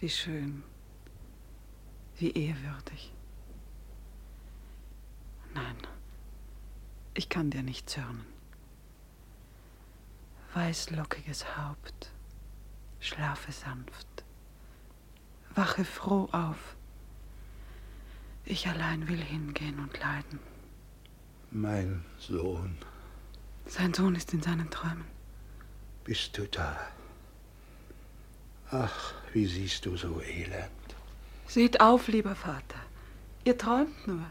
[0.00, 0.62] Wie schön.
[2.16, 3.12] Wie ehrwürdig.
[5.52, 5.76] Nein,
[7.12, 8.24] ich kann dir nicht zürnen.
[10.54, 12.10] Weißlockiges Haupt,
[13.00, 14.24] schlafe sanft,
[15.54, 16.74] wache froh auf.
[18.46, 20.40] Ich allein will hingehen und leiden.
[21.50, 22.78] Mein Sohn,
[23.66, 25.04] Sein Sohn ist in seinen Träumen.
[26.02, 26.78] bist du da?
[28.70, 30.70] Ach, wie siehst du so elend?
[31.46, 32.80] Seht auf, lieber Vater.
[33.44, 34.24] Ihr träumt nur.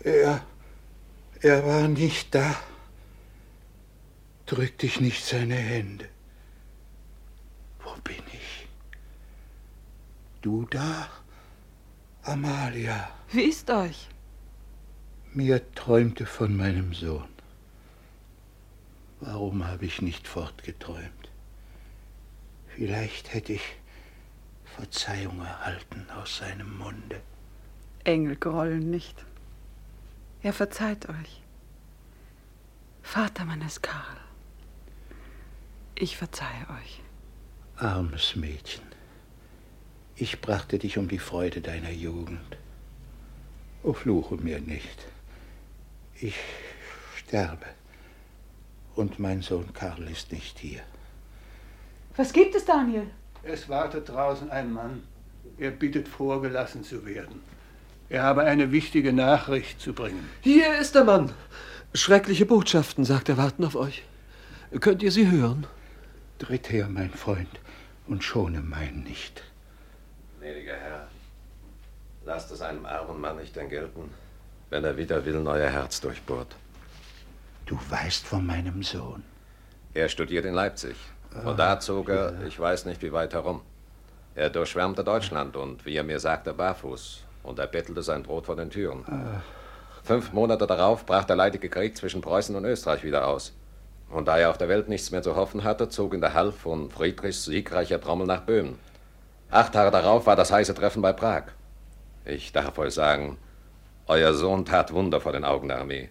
[0.00, 0.44] Er,
[1.40, 2.54] er war nicht da.
[4.46, 6.08] Drück dich nicht seine Hände.
[7.82, 8.68] Wo bin ich?
[10.42, 11.08] Du da,
[12.22, 13.10] Amalia?
[13.32, 14.08] Wie ist euch?
[15.32, 17.28] Mir träumte von meinem Sohn.
[19.20, 21.17] Warum habe ich nicht fortgeträumt?
[22.78, 23.74] Vielleicht hätte ich
[24.76, 27.20] Verzeihung erhalten aus seinem Munde.
[28.04, 29.24] Engel grollen nicht.
[30.42, 31.42] Er verzeiht euch.
[33.02, 34.20] Vater meines Karl,
[35.96, 37.00] ich verzeihe euch.
[37.78, 38.84] Armes Mädchen,
[40.14, 42.58] ich brachte dich um die Freude deiner Jugend.
[43.82, 45.04] O fluche mir nicht.
[46.20, 46.36] Ich
[47.16, 47.66] sterbe.
[48.94, 50.84] Und mein Sohn Karl ist nicht hier.
[52.18, 53.06] Was gibt es, Daniel?
[53.44, 55.04] Es wartet draußen ein Mann.
[55.56, 57.40] Er bittet vorgelassen zu werden.
[58.08, 60.28] Er habe eine wichtige Nachricht zu bringen.
[60.40, 61.30] Hier ist der Mann.
[61.94, 64.02] Schreckliche Botschaften, sagt er, warten auf euch.
[64.80, 65.68] Könnt ihr sie hören?
[66.40, 67.60] Tritt her, mein Freund,
[68.08, 69.44] und schone mein nicht.
[70.40, 71.08] Gnädiger Herr,
[72.24, 74.10] lasst es einem armen Mann nicht entgelten,
[74.70, 76.56] wenn er wider Willen euer Herz durchbohrt.
[77.66, 79.22] Du weißt von meinem Sohn.
[79.94, 80.96] Er studiert in Leipzig.
[81.30, 83.60] Von da zog er, ich weiß nicht wie weit herum.
[84.34, 87.24] Er durchschwärmte Deutschland und, wie er mir sagte, barfuß.
[87.42, 89.04] Und er bettelte sein Brot vor den Türen.
[90.02, 93.52] Fünf Monate darauf brach der leidige Krieg zwischen Preußen und Österreich wieder aus.
[94.10, 96.52] Und da er auf der Welt nichts mehr zu hoffen hatte, zog ihn der Hall
[96.52, 98.78] von Friedrichs siegreicher Trommel nach Böhmen.
[99.50, 101.44] Acht Tage darauf war das heiße Treffen bei Prag.
[102.24, 103.38] Ich darf euch sagen,
[104.06, 106.08] euer Sohn tat Wunder vor den Augen der Armee.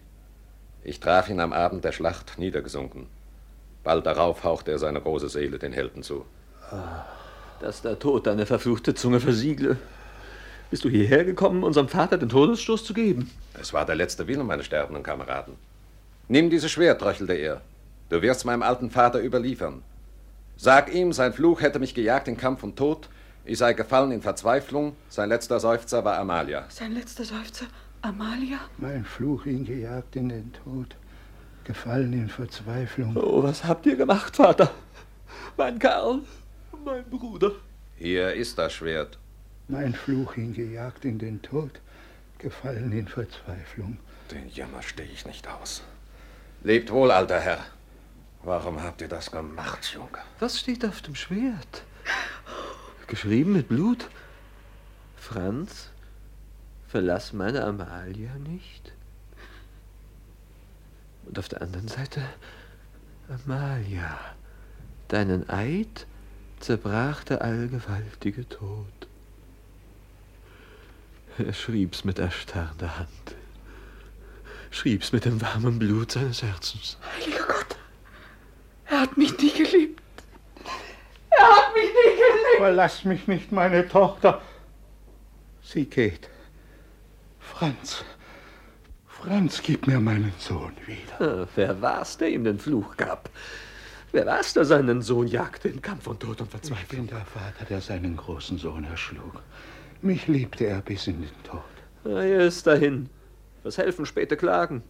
[0.84, 3.08] Ich traf ihn am Abend der Schlacht niedergesunken.
[3.84, 6.24] Bald darauf hauchte er seine große Seele den Helden zu.
[7.60, 9.78] Dass der Tod deine verfluchte Zunge versiegle.
[10.70, 13.30] Bist du hierher gekommen, unserem Vater den Todesstoß zu geben?
[13.58, 15.54] Es war der letzte Wille, meine sterbenden Kameraden.
[16.28, 17.62] Nimm dieses Schwert, röchelte er.
[18.10, 19.82] Du wirst meinem alten Vater überliefern.
[20.58, 23.08] Sag ihm, sein Fluch hätte mich gejagt in Kampf und Tod.
[23.44, 24.94] Ich sei gefallen in Verzweiflung.
[25.08, 26.66] Sein letzter Seufzer war Amalia.
[26.68, 27.66] Sein letzter Seufzer,
[28.02, 28.58] Amalia?
[28.76, 30.96] Mein Fluch ihn gejagt in den Tod,
[31.68, 33.14] gefallen in Verzweiflung.
[33.14, 34.70] Oh, was habt ihr gemacht, Vater?
[35.58, 36.22] Mein Karl,
[36.82, 37.52] mein Bruder.
[37.96, 39.18] Hier ist das Schwert.
[39.68, 41.72] Mein Fluch ihn gejagt in den Tod,
[42.38, 43.98] gefallen in Verzweiflung.
[44.30, 45.82] Den Jammer stehe ich nicht aus.
[46.62, 47.62] Lebt wohl, alter Herr.
[48.42, 50.22] Warum habt ihr das gemacht, Junge?
[50.38, 51.82] Was steht auf dem Schwert?
[53.08, 54.08] Geschrieben mit Blut?
[55.16, 55.90] Franz,
[56.88, 58.92] verlass meine Amalia nicht.
[61.28, 62.22] Und auf der anderen Seite,
[63.28, 64.18] Amalia,
[65.08, 66.06] deinen Eid
[66.58, 68.86] zerbrach der allgewaltige Tod.
[71.36, 73.36] Er schrieb's mit erstarrter Hand.
[74.70, 76.96] Schrieb's mit dem warmen Blut seines Herzens.
[77.16, 77.76] Heiliger Gott,
[78.86, 80.02] er hat mich nie geliebt.
[81.28, 82.56] Er hat mich nie geliebt.
[82.56, 84.40] Verlass mich nicht, meine Tochter.
[85.62, 86.30] Sie geht.
[87.38, 88.02] Franz,
[89.22, 91.42] Franz, gib mir meinen Sohn wieder.
[91.42, 93.28] Ah, Wer war's, der ihm den Fluch gab?
[94.12, 97.06] Wer war's, der seinen Sohn jagte in Kampf von Tod und Ich Verzweiflung?
[97.06, 99.42] bin der Vater, der seinen großen Sohn erschlug.
[100.02, 101.62] Mich liebte er bis in den Tod.
[102.04, 103.10] Ah, er ist dahin.
[103.64, 104.82] Was helfen späte Klagen?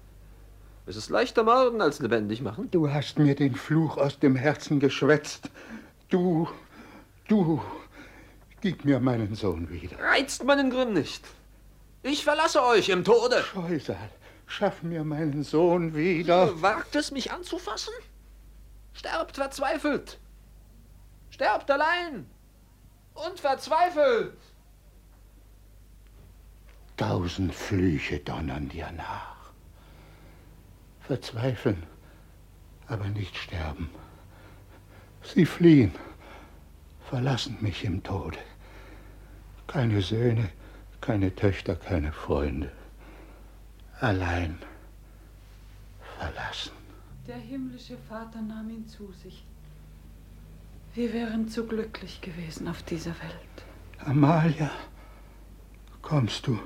[0.86, 2.70] Es ist leichter morden als lebendig machen.
[2.70, 5.50] Du hast mir den Fluch aus dem Herzen geschwätzt.
[6.10, 6.48] Du,
[7.28, 7.60] du,
[8.60, 9.98] gib mir meinen Sohn wieder.
[9.98, 11.24] Reizt meinen Grimm nicht.
[12.02, 13.42] Ich verlasse euch im Tode.
[13.42, 13.96] Scheusal,
[14.48, 16.61] schaff mir meinen Sohn wieder.
[16.61, 17.94] Wagt es, mich anzufassen?
[18.94, 20.18] Sterbt verzweifelt.
[21.30, 22.26] Sterbt allein.
[23.14, 24.37] Und verzweifelt.
[26.96, 29.37] Tausend Flüche donnern dir nach.
[31.00, 31.84] Verzweifeln,
[32.88, 33.90] aber nicht sterben.
[35.22, 35.94] Sie fliehen,
[37.08, 38.38] verlassen mich im Tode.
[39.66, 40.48] Keine Söhne,
[41.00, 42.72] keine Töchter, keine Freunde.
[44.00, 44.58] Allein
[46.18, 46.72] verlassen.
[47.26, 49.44] Der himmlische Vater nahm ihn zu sich.
[50.94, 53.56] Wir wären zu glücklich gewesen auf dieser Welt.
[53.98, 54.70] Amalia,
[56.00, 56.58] kommst du?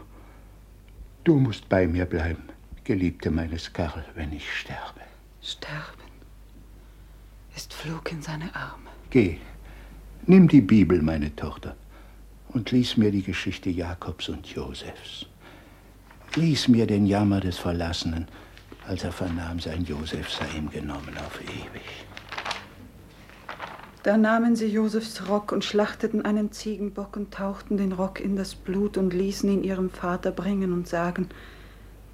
[1.25, 2.45] Du musst bei mir bleiben,
[2.85, 5.01] Geliebte meines Karl, wenn ich sterbe.
[5.40, 6.03] Sterben
[7.57, 8.90] ist Flug in seine Arme.
[9.11, 9.38] Geh,
[10.27, 11.77] nimm die Bibel, meine Tochter,
[12.49, 15.27] und lies mir die Geschichte Jakobs und Josefs.
[16.35, 18.27] Lies mir den Jammer des Verlassenen,
[18.88, 22.07] als er vernahm, sein Josef sei ihm genommen auf ewig.
[24.03, 28.55] Da nahmen sie Josefs Rock und schlachteten einen Ziegenbock und tauchten den Rock in das
[28.55, 31.29] Blut und ließen ihn ihrem Vater bringen und sagen,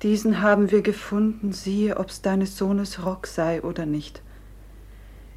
[0.02, 4.20] diesen haben wir gefunden, siehe, ob's deines Sohnes Rock sei oder nicht.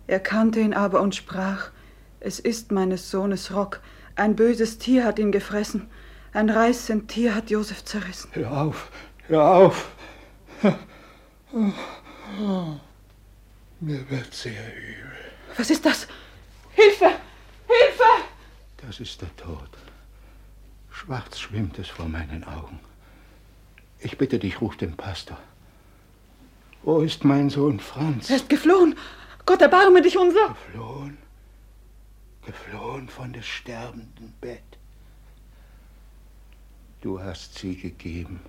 [0.07, 1.69] Er kannte ihn aber und sprach,
[2.19, 3.79] es ist meines Sohnes Rock,
[4.15, 5.87] ein böses Tier hat ihn gefressen,
[6.33, 8.29] ein reißend Tier hat Josef zerrissen.
[8.33, 8.91] Hör auf,
[9.27, 9.89] hör auf.
[13.79, 15.11] Mir wird sehr übel.
[15.57, 16.07] Was ist das?
[16.71, 17.05] Hilfe!
[17.67, 18.03] Hilfe!
[18.77, 19.69] Das ist der Tod.
[20.89, 22.79] Schwarz schwimmt es vor meinen Augen.
[23.99, 25.37] Ich bitte dich, ruf den Pastor.
[26.83, 28.29] Wo ist mein Sohn Franz?
[28.29, 28.95] Er ist geflohen.
[29.45, 30.49] Gott erbarme dich unser.
[30.49, 31.17] Geflohen?
[32.45, 34.63] Geflohen von des sterbenden Bett.
[37.01, 38.39] Du hast sie gegeben.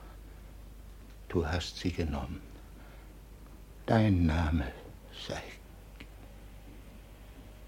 [1.29, 2.43] Du hast sie genommen.
[3.87, 4.71] Dein Name
[5.27, 5.43] sei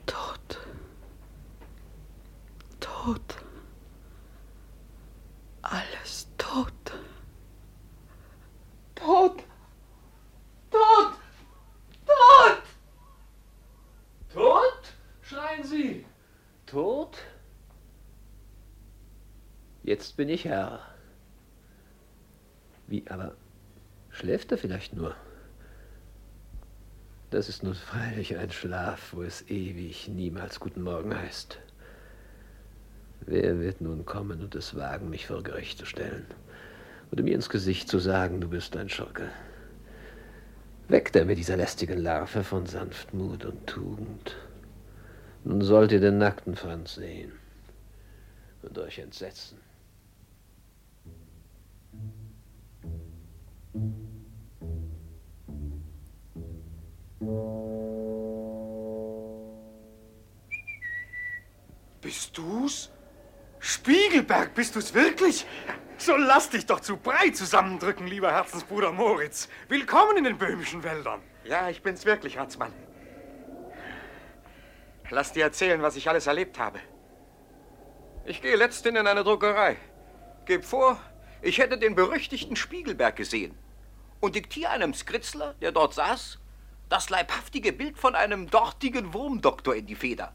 [0.05, 0.61] Tod.
[2.81, 3.37] Tod.
[5.63, 6.93] Alles tot.
[8.95, 9.43] Tod.
[10.71, 11.13] Tod.
[12.05, 12.63] Tod.
[14.35, 14.93] Tot?
[15.23, 16.05] schreien sie.
[16.67, 17.17] Tot?
[19.85, 20.81] Jetzt bin ich Herr.
[22.87, 23.35] Wie, aber
[24.09, 25.15] schläft er vielleicht nur?
[27.29, 31.59] Das ist nun freilich ein Schlaf, wo es ewig niemals guten Morgen heißt.
[33.27, 36.25] Wer wird nun kommen und es wagen, mich vor Gericht zu stellen?
[37.13, 39.29] Oder mir ins Gesicht zu sagen, du bist ein Schurke?
[40.89, 44.35] Weckt er mit dieser lästigen Larve von Sanftmut und Tugend.
[45.45, 47.33] Nun sollt ihr den nackten Franz sehen
[48.63, 49.59] und euch entsetzen.
[62.01, 62.93] Bist du's?
[63.59, 65.45] Spiegelberg, bist du's wirklich?
[65.97, 69.49] So lass dich doch zu Brei zusammendrücken, lieber Herzensbruder Moritz.
[69.69, 71.21] Willkommen in den böhmischen Wäldern.
[71.43, 72.73] Ja, ich bin's wirklich, Harzmann.
[75.11, 76.79] Lass dir erzählen, was ich alles erlebt habe.
[78.25, 79.77] Ich gehe letzthin in eine Druckerei.
[80.45, 81.01] Geb vor,
[81.43, 83.59] ich hätte den berüchtigten Spiegelberg gesehen
[84.25, 86.39] und diktiere einem Skritzler, der dort saß,
[86.89, 90.33] das leibhaftige Bild von einem dortigen Wurmdoktor in die Feder.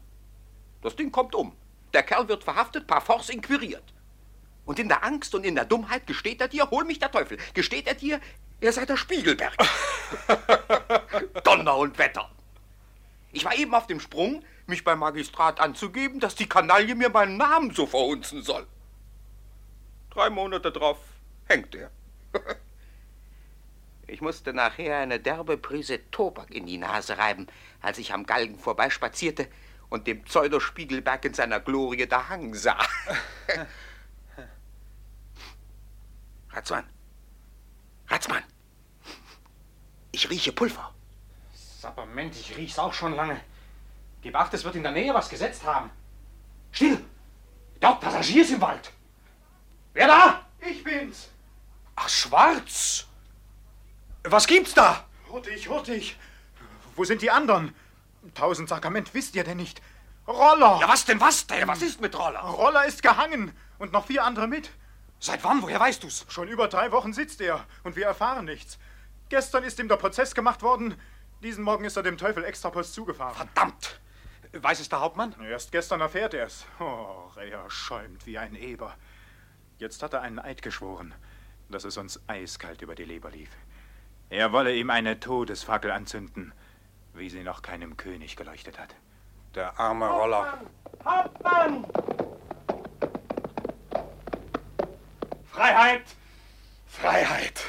[0.82, 1.56] Das Ding kommt um.
[1.92, 3.82] Der Kerl wird verhaftet, par force inquiriert.
[4.64, 7.38] Und in der Angst und in der Dummheit gesteht er dir, hol mich der Teufel,
[7.52, 8.20] gesteht er dir,
[8.60, 9.56] er sei der Spiegelberg.
[11.44, 12.30] Donner und Wetter.
[13.32, 17.36] Ich war eben auf dem Sprung, mich beim Magistrat anzugeben, dass die Kanaille mir meinen
[17.36, 18.66] Namen so verhunzen soll.
[20.10, 20.98] Drei Monate drauf
[21.46, 21.90] hängt er.
[24.10, 27.46] Ich musste nachher eine derbe Prise Tobak in die Nase reiben,
[27.80, 29.48] als ich am Galgen vorbeispazierte
[29.88, 32.76] und dem Pseudospiegelberg in seiner Glorie da hangen sah.
[36.50, 36.90] Ratzmann!
[38.08, 38.42] Ratzmann!
[40.10, 40.92] Ich rieche Pulver.
[41.54, 43.40] Sapperment, ich riech's auch schon lange.
[44.22, 45.88] Gib acht, es wird in der Nähe was gesetzt haben.
[46.72, 46.98] Still!
[47.78, 48.92] Dort Passagiers im Wald.
[49.92, 50.46] Wer da?
[50.68, 51.28] Ich bin's.
[51.94, 53.06] Ach, Schwarz!
[54.24, 55.06] Was gibt's da?
[55.28, 56.18] Hurtig, hurtig.
[56.94, 57.74] Wo sind die anderen?
[58.34, 59.80] Tausend Sakrament wisst ihr denn nicht.
[60.26, 60.78] Roller!
[60.80, 61.66] Ja, was denn, was denn?
[61.66, 62.40] Was ist mit Roller?
[62.40, 64.70] Roller ist gehangen und noch vier andere mit.
[65.18, 65.62] Seit wann?
[65.62, 66.26] Woher weißt du's?
[66.28, 68.78] Schon über drei Wochen sitzt er und wir erfahren nichts.
[69.30, 70.94] Gestern ist ihm der Prozess gemacht worden.
[71.42, 73.34] Diesen Morgen ist er dem Teufel extrapost zugefahren.
[73.34, 74.00] Verdammt!
[74.52, 75.34] Weiß es der Hauptmann?
[75.42, 76.66] Erst gestern erfährt er es.
[76.80, 78.96] Oh, er schäumt wie ein Eber.
[79.78, 81.14] Jetzt hat er einen Eid geschworen,
[81.70, 83.50] dass es uns eiskalt über die Leber lief.
[84.30, 86.52] Er wolle ihm eine Todesfackel anzünden,
[87.14, 88.94] wie sie noch keinem König geleuchtet hat.
[89.56, 90.60] Der arme Roller.
[91.04, 91.84] Hauptmann!
[95.50, 96.04] Freiheit!
[96.86, 97.64] Freiheit!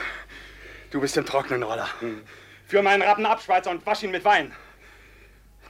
[0.92, 1.90] Du bist im trockenen Roller.
[2.68, 4.54] Führ meinen Rappen ab, Schweizer, und wasch ihn mit Wein.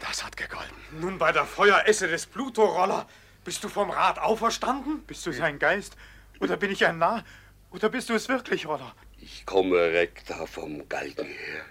[0.01, 0.75] Das hat gegolten.
[0.99, 3.07] Nun bei der Feueresse des Pluto-Roller.
[3.45, 5.03] Bist du vom Rat auferstanden?
[5.03, 5.95] Bist du sein Geist?
[6.41, 7.23] Oder bin ich ein Narr?
[7.71, 8.93] Oder bist du es wirklich, Roller?
[9.33, 11.65] Ich komme rekta vom Galgen her.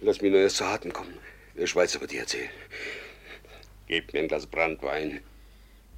[0.00, 1.18] Lass mich nur erst zu Atem kommen.
[1.56, 2.50] Der Schweizer wird dir erzählen.
[3.88, 5.22] Gebt mir ein Glas Brandwein.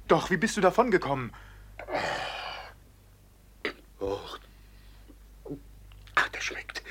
[0.07, 1.31] Doch, wie bist du davongekommen?
[3.99, 4.39] Och.
[6.15, 6.81] Ach, das schmeckt.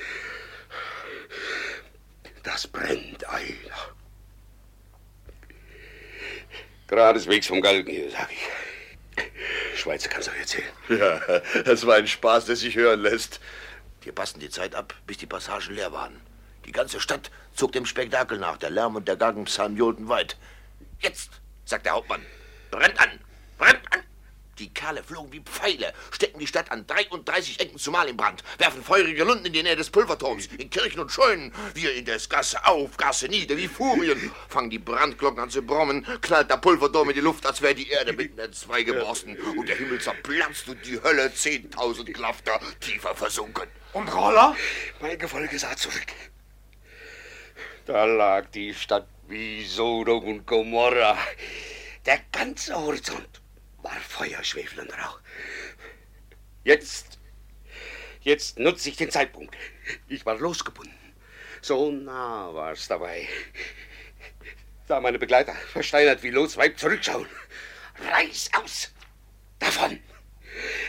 [2.43, 3.95] Das brennt, Eiler.
[6.87, 8.60] Geradeswegs vom Galgen hier, sag ich.
[9.75, 10.71] Schweizer kannst du erzählen.
[10.89, 11.19] Ja,
[11.63, 13.39] das war ein Spaß, der sich hören lässt.
[14.01, 16.19] Wir passen die Zeit ab, bis die Passagen leer waren.
[16.65, 18.57] Die ganze Stadt zog dem Spektakel nach.
[18.57, 20.37] Der Lärm und der Gaggenpsalm johlten weit.
[20.99, 22.25] Jetzt, sagt der Hauptmann,
[22.69, 23.19] brennt an,
[23.57, 24.01] brennt an.
[24.61, 28.83] Die Kerle flogen wie Pfeile, stecken die Stadt an 33 Ecken zumal in Brand, werfen
[28.83, 31.51] feurige Lunden in die Nähe des Pulverturms, in Kirchen und Scheunen.
[31.73, 34.31] Wir in des Gasse auf, Gasse nieder, wie Furien.
[34.49, 37.89] Fangen die Brandglocken an zu brummen, knallt der Pulverturm in die Luft, als wäre die
[37.89, 39.35] Erde mitten in zwei geborsten.
[39.35, 43.67] Und der Himmel zerplatzt und die Hölle 10.000 Klafter tiefer versunken.
[43.93, 44.55] Und Roller?
[44.99, 46.13] Mein Gefolge sah zurück.
[47.87, 51.17] Da lag die Stadt wie Sodom und Gomorra.
[52.05, 53.40] Der ganze Horizont
[53.83, 55.19] war Feuer, Schwefel und Rauch.
[56.63, 57.19] Jetzt,
[58.21, 59.55] jetzt nutze ich den Zeitpunkt.
[60.07, 60.93] Ich war losgebunden.
[61.61, 63.27] So nah war es dabei.
[64.87, 67.27] Sah meine Begleiter versteinert wie Losweib zurückschauen.
[68.11, 68.91] Reiß aus!
[69.59, 69.99] Davon!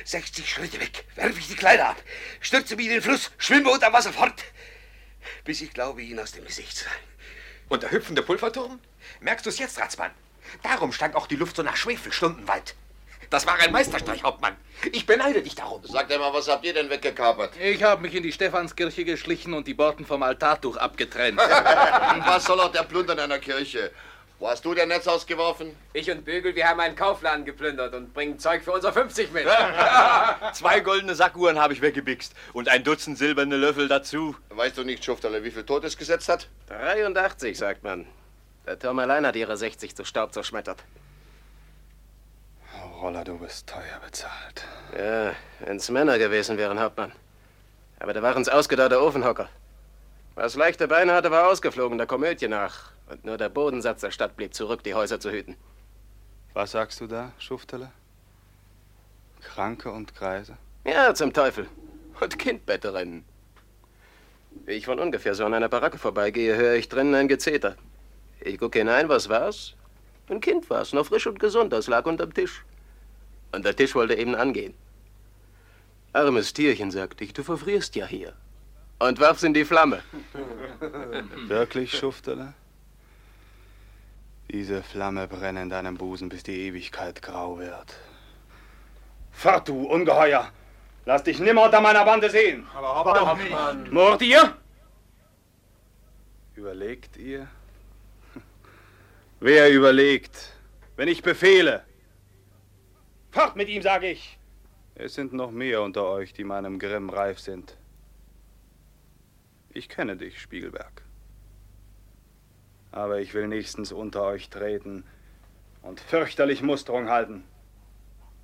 [0.04, 2.02] 60 Schritte weg, werfe ich die Kleider ab,
[2.40, 4.42] stürze mich in den Fluss, schwimme unter Wasser fort,
[5.44, 6.92] bis ich glaube, ihn aus dem Gesicht zu sein.
[7.68, 8.80] Und der hüpfende Pulverturm?
[9.20, 10.10] Merkst du es jetzt, Ratsmann?
[10.62, 12.74] Darum stank auch die Luft so nach Schwefel stundenweit.
[13.32, 14.54] Das war ein Meisterstreich, Hauptmann.
[14.92, 15.82] Ich beneide dich darum.
[15.84, 17.54] Sagt mal, was habt ihr denn weggekapert?
[17.58, 21.38] Ich habe mich in die Stephanskirche geschlichen und die Borten vom Altartuch abgetrennt.
[22.26, 23.90] was soll auch der Plunder in einer Kirche?
[24.38, 25.74] Wo hast du dein Netz ausgeworfen?
[25.94, 29.46] Ich und Bögel, wir haben einen Kaufladen geplündert und bringen Zeug für unser 50 mit.
[30.52, 34.36] Zwei goldene Sackuhren habe ich weggebixt und ein Dutzend silberne Löffel dazu.
[34.50, 36.48] Weißt du nicht, Schufterle, wie viel Tod es gesetzt hat?
[36.68, 38.04] 83, sagt man.
[38.66, 40.84] Der Turm allein hat ihre 60 zu Staub zerschmettert.
[43.00, 44.64] Roller, du bist teuer bezahlt.
[44.96, 47.12] Ja, wenn's Männer gewesen wären, Hauptmann.
[47.98, 49.48] Aber da waren's ausgedauerte Ofenhocker.
[50.34, 52.92] Was leichte Beine hatte, war ausgeflogen, der Komödie nach.
[53.08, 55.56] Und nur der Bodensatz der Stadt blieb zurück, die Häuser zu hüten.
[56.54, 57.90] Was sagst du da, Schufterle?
[59.42, 60.56] Kranke und Greise?
[60.84, 61.68] Ja, zum Teufel.
[62.20, 63.24] Und Kindbetterinnen.
[64.64, 67.76] Wie ich von ungefähr so an einer Baracke vorbeigehe, höre ich drinnen ein Gezeter.
[68.40, 69.74] Ich gucke hinein, was war's?
[70.28, 72.64] Ein Kind war's, noch frisch und gesund, das lag unterm Tisch.
[73.52, 74.74] Und der Tisch wollte eben angehen.
[76.12, 78.34] Armes Tierchen, sagte ich, du verfrierst ja hier.
[78.98, 80.02] Und warf's in die Flamme.
[81.48, 82.54] Wirklich, Schufterle?
[84.50, 87.96] Diese Flamme brennt in deinem Busen, bis die Ewigkeit grau wird.
[89.32, 90.50] Fort, du Ungeheuer!
[91.04, 92.66] Lass dich nimmer unter meiner Bande sehen!
[92.74, 93.90] Aber Hauptmann!
[93.90, 94.56] Mord ihr?
[96.54, 97.48] Überlegt ihr?
[99.44, 100.52] Wer überlegt,
[100.94, 101.82] wenn ich befehle?
[103.32, 104.38] Fort mit ihm, sage ich!
[104.94, 107.76] Es sind noch mehr unter euch, die meinem Grimm reif sind.
[109.70, 111.02] Ich kenne dich, Spiegelberg.
[112.92, 115.02] Aber ich will nächstens unter euch treten
[115.82, 117.42] und fürchterlich Musterung halten.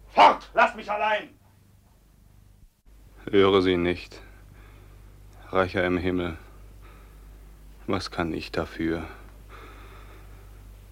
[0.09, 0.51] Fort!
[0.53, 1.29] Lasst mich allein!
[3.31, 4.21] Höre sie nicht.
[5.51, 6.37] Reicher im Himmel.
[7.87, 9.07] Was kann ich dafür?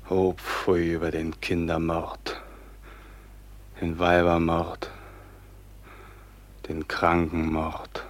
[0.08, 2.40] Oh, pfui über den Kindermord,
[3.80, 4.88] den Weibermord,
[6.68, 8.04] den Krankenmord.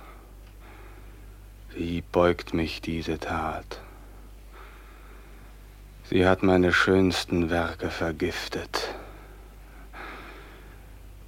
[1.70, 3.80] Wie beugt mich diese Tat?
[6.05, 8.94] Sie hat meine schönsten Werke vergiftet.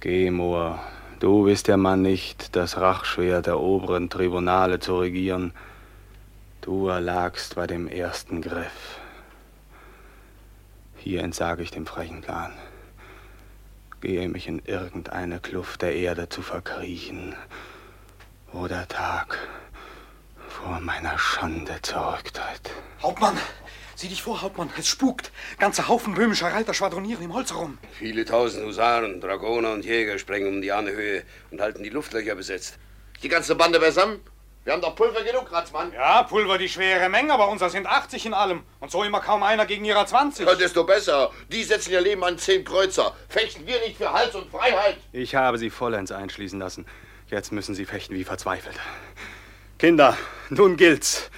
[0.01, 0.79] Geh, Moor,
[1.19, 5.51] du bist der Mann nicht, das Rachschwert der oberen Tribunale zu regieren.
[6.61, 8.98] Du erlagst bei dem ersten Griff.
[11.01, 12.51] Hier entsage ich dem frechen Plan.
[14.01, 17.35] Gehe mich in irgendeine Kluft der Erde zu verkriechen,
[18.51, 19.37] wo der Tag
[20.49, 22.71] vor meiner Schande zurücktritt.
[23.01, 23.37] Hauptmann,
[23.95, 24.69] sieh dich vor, Hauptmann.
[24.77, 25.31] Es spukt.
[25.57, 27.77] Ganze Haufen böhmischer Reiter schwadronieren im Holz herum.
[27.93, 32.77] Viele tausend Husaren, Dragoner und Jäger sprengen um die Anhöhe und halten die Luftlöcher besetzt.
[33.23, 34.19] Die ganze Bande beisammen?
[34.69, 35.91] Wir haben doch Pulver genug, Ratsmann.
[35.93, 38.61] Ja, Pulver die schwere Menge, aber unser sind 80 in allem.
[38.79, 40.45] Und so immer kaum einer gegen ihrer 20.
[40.45, 41.31] Ja, desto besser.
[41.51, 43.15] Die setzen ihr Leben an zehn Kreuzer.
[43.29, 44.97] Fechten wir nicht für Hals und Freiheit?
[45.11, 46.85] Ich habe sie vollends einschließen lassen.
[47.31, 48.75] Jetzt müssen sie fechten wie verzweifelt.
[49.79, 50.15] Kinder,
[50.51, 51.31] nun gilt's.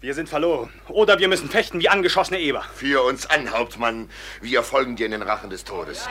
[0.00, 0.72] Wir sind verloren.
[0.88, 2.64] Oder wir müssen fechten wie angeschossene Eber.
[2.74, 4.10] Führ uns an, Hauptmann.
[4.40, 6.08] Wir folgen dir in den Rachen des Todes.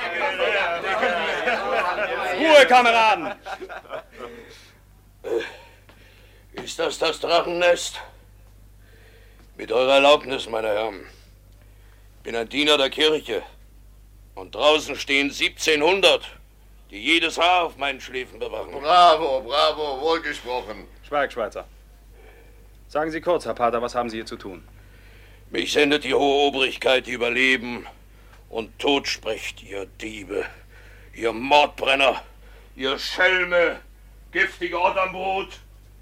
[2.38, 3.34] Ruhe, Kameraden!
[6.64, 8.00] Ist das das Drachennest?
[9.56, 11.02] Mit eurer Erlaubnis, meine Herren.
[12.18, 13.44] Ich bin ein Diener der Kirche.
[14.36, 16.26] Und draußen stehen 1700,
[16.92, 18.72] die jedes Haar auf meinen Schläfen bewachen.
[18.72, 20.88] Bravo, bravo, wohlgesprochen.
[21.08, 21.66] Schweig, Schweizer.
[22.88, 24.68] Sagen Sie kurz, Herr Pater, was haben Sie hier zu tun?
[25.50, 27.86] Mich sendet die hohe Obrigkeit über Leben
[28.50, 30.46] und Tod spricht, ihr Diebe,
[31.14, 32.24] ihr Mordbrenner,
[32.76, 33.80] ihr Schelme,
[34.32, 35.60] giftige Otternbrut,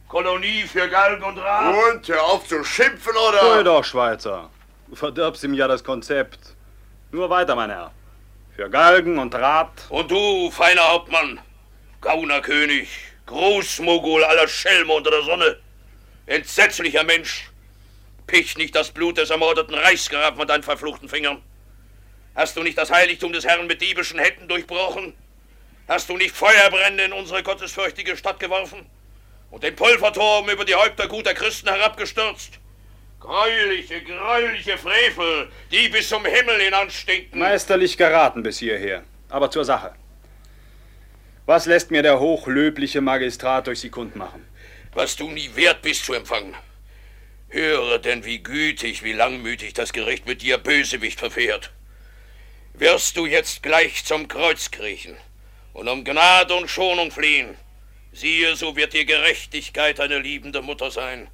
[0.08, 1.76] Kolonie für Galgen und Rad.
[1.76, 3.42] Und hör auf zu schimpfen, oder?
[3.42, 4.50] Hol doch, Schweizer.
[4.88, 6.40] Du verdirbst ihm ja das Konzept.
[7.12, 7.92] Nur weiter, mein Herr.
[8.56, 9.86] Für Galgen und Draht.
[9.90, 11.40] Und du, feiner Hauptmann,
[12.00, 12.90] Gaunerkönig,
[13.26, 15.58] Großmogul aller Schelme unter der Sonne,
[16.26, 17.50] entsetzlicher Mensch,
[18.28, 21.42] picht nicht das Blut des ermordeten Reichsgrafen an deinen verfluchten Fingern.
[22.34, 25.14] Hast du nicht das Heiligtum des Herrn mit diebischen Händen durchbrochen?
[25.90, 28.86] Hast du nicht Feuerbrände in unsere gottesfürchtige Stadt geworfen?
[29.50, 32.60] Und den Pulverturm über die Häupter guter Christen herabgestürzt?
[33.20, 37.40] Gräuliche, gräuliche Frevel, die bis zum Himmel hinanstinken.
[37.40, 39.04] Meisterlich geraten bis hierher.
[39.30, 39.94] Aber zur Sache.
[41.46, 44.46] Was lässt mir der hochlöbliche Magistrat durch Sie kundmachen?
[44.94, 46.56] Was du nie wert bist zu empfangen.
[47.50, 51.72] Höre denn, wie gütig, wie langmütig das Gericht mit dir Bösewicht verfährt.
[52.74, 55.16] Wirst du jetzt gleich zum Kreuz kriechen
[55.74, 57.56] und um Gnade und Schonung fliehen,
[58.12, 61.30] siehe, so wird dir Gerechtigkeit eine liebende Mutter sein.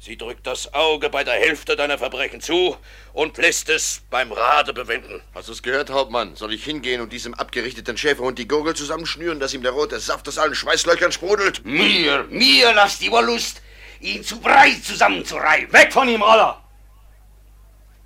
[0.00, 2.76] Sie drückt das Auge bei der Hälfte deiner Verbrechen zu
[3.12, 5.20] und lässt es beim Rade bewenden.
[5.34, 6.36] Hast du's gehört, Hauptmann?
[6.36, 10.28] Soll ich hingehen und diesem abgerichteten Schäferhund die Gurgel zusammenschnüren, dass ihm der rote Saft
[10.28, 11.64] aus allen Schweißlöchern sprudelt?
[11.64, 13.60] Mir, mir lasst die Wollust,
[14.00, 15.72] ihn zu Brei zusammenzureiben.
[15.72, 16.62] Weg von ihm, Roller!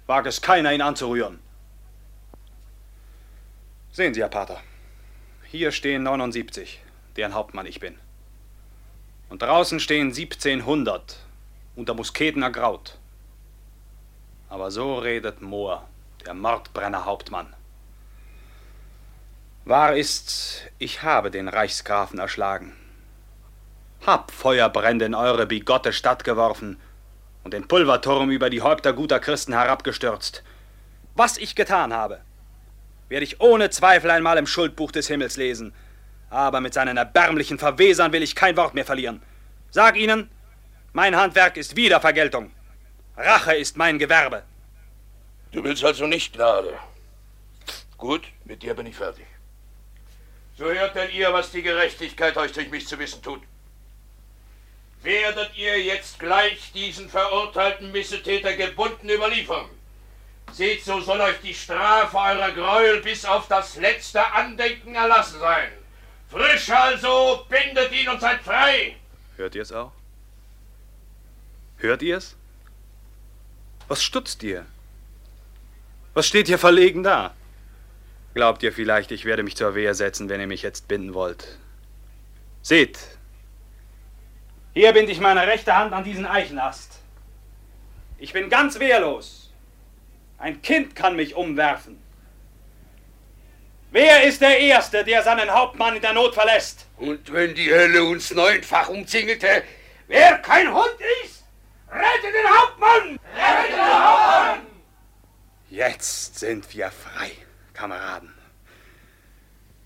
[0.07, 1.41] Wag es keiner, ihn anzurühren.
[3.93, 4.63] Sehen Sie, Herr Pater.
[5.51, 6.81] Hier stehen 79,
[7.17, 7.99] deren Hauptmann ich bin.
[9.33, 11.17] Und draußen stehen 1700,
[11.75, 12.99] unter Musketen ergraut.
[14.51, 15.89] Aber so redet Mohr,
[16.27, 17.47] der Mordbrenner Hauptmann.
[19.65, 22.77] Wahr ist's, ich habe den Reichsgrafen erschlagen.
[24.05, 26.79] Hab Feuerbrände in eure bigotte Stadt geworfen
[27.43, 30.43] und den Pulverturm über die Häupter guter Christen herabgestürzt.
[31.15, 32.21] Was ich getan habe,
[33.09, 35.73] werde ich ohne Zweifel einmal im Schuldbuch des Himmels lesen.
[36.33, 39.21] Aber mit seinen erbärmlichen Verwesern will ich kein Wort mehr verlieren.
[39.71, 40.31] Sag ihnen,
[40.95, 42.51] mein Handwerk ist Wiedervergeltung.
[43.19, 44.43] Rache ist mein Gewerbe.
[45.53, 46.73] Du willst also nicht Gnade.
[47.99, 49.27] Gut, mit dir bin ich fertig.
[50.57, 53.43] So hört denn ihr, was die Gerechtigkeit euch durch mich zu wissen tut.
[55.03, 59.67] Werdet ihr jetzt gleich diesen verurteilten Missetäter gebunden überliefern?
[60.51, 65.82] Seht, so soll euch die Strafe eurer Gräuel bis auf das letzte Andenken erlassen sein.
[66.33, 68.97] Frisch also, bindet ihn und seid frei.
[69.37, 69.93] Hört ihr es auch?
[71.77, 72.37] Hört ihr's?
[73.87, 74.65] Was stutzt ihr?
[76.15, 77.35] Was steht hier verlegen da?
[78.33, 81.59] Glaubt ihr vielleicht, ich werde mich zur Wehr setzen, wenn ihr mich jetzt binden wollt?
[82.63, 82.99] Seht,
[84.73, 87.01] hier binde ich meine rechte Hand an diesen Eichenast.
[88.19, 89.51] Ich bin ganz wehrlos.
[90.39, 92.02] Ein Kind kann mich umwerfen.
[93.93, 96.87] Wer ist der Erste, der seinen Hauptmann in der Not verlässt?
[96.97, 99.65] Und wenn die Hölle uns neunfach umzingelte,
[100.09, 101.45] wer kein Hund ist,
[101.91, 103.19] rette den Hauptmann!
[103.37, 104.67] Rette den Hauptmann!
[105.69, 107.33] Jetzt sind wir frei,
[107.75, 108.33] Kameraden.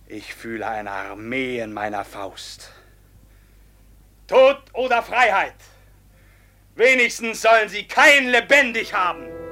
[0.07, 2.71] Ich fühle eine Armee in meiner Faust.
[4.29, 5.57] Tod oder Freiheit?
[6.77, 9.46] Wenigstens sollen sie kein lebendig haben.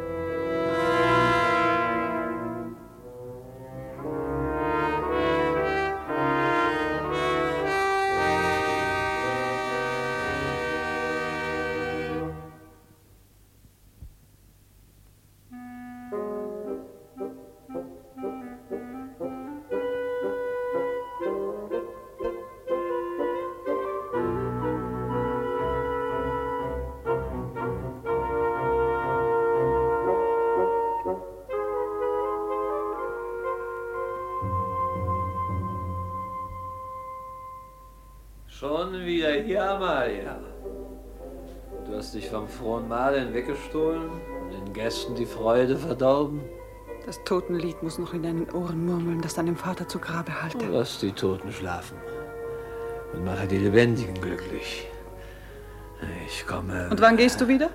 [42.94, 46.40] Vom frohen Mahl hinweggestohlen und den Gästen die Freude verdorben.
[47.06, 50.66] Das Totenlied muss noch in deinen Ohren murmeln, das deinem Vater zu Grabe halte.
[50.66, 51.98] Lass die Toten schlafen
[53.12, 54.86] und mache die Lebendigen glücklich.
[56.26, 56.88] Ich komme.
[56.90, 57.70] Und wann gehst du wieder?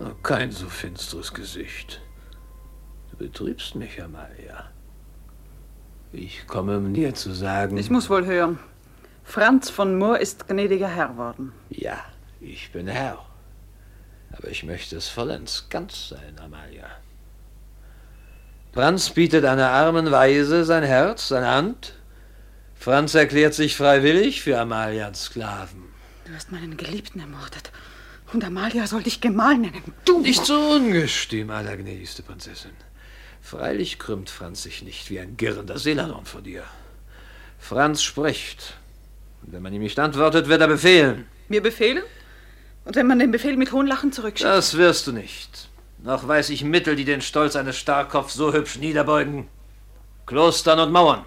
[0.00, 2.00] Oh, kein so finsteres Gesicht.
[3.10, 4.70] Du betrübst mich, Amalia.
[6.12, 7.76] Ich komme, um dir zu sagen.
[7.76, 8.58] Ich muss wohl hören.
[9.24, 11.52] Franz von Moor ist gnädiger Herr worden.
[11.70, 11.98] Ja,
[12.40, 13.18] ich bin Herr.
[14.36, 16.86] Aber ich möchte es vollends ganz sein, Amalia.
[18.72, 21.94] Franz bietet einer armen Weise sein Herz, seine Hand.
[22.74, 25.84] Franz erklärt sich freiwillig für Amalias Sklaven.
[26.26, 27.70] Du hast meinen Geliebten ermordet.
[28.32, 29.94] Und Amalia soll dich Gemahl nennen.
[30.04, 30.20] Du!
[30.20, 32.72] Nicht so ungestüm, allergnädigste Prinzessin.
[33.40, 36.64] Freilich krümmt Franz sich nicht wie ein girrender Seeladon vor dir.
[37.58, 38.74] Franz spricht.
[39.42, 41.26] Und wenn man ihm nicht antwortet, wird er befehlen.
[41.48, 42.02] Mir befehlen?
[42.84, 44.48] Und wenn man den Befehl mit Hohnlachen zurückschickt?
[44.48, 45.68] Das wirst du nicht.
[45.98, 49.48] Noch weiß ich Mittel, die den Stolz eines Starrkopfs so hübsch niederbeugen.
[50.26, 51.24] Klostern und Mauern.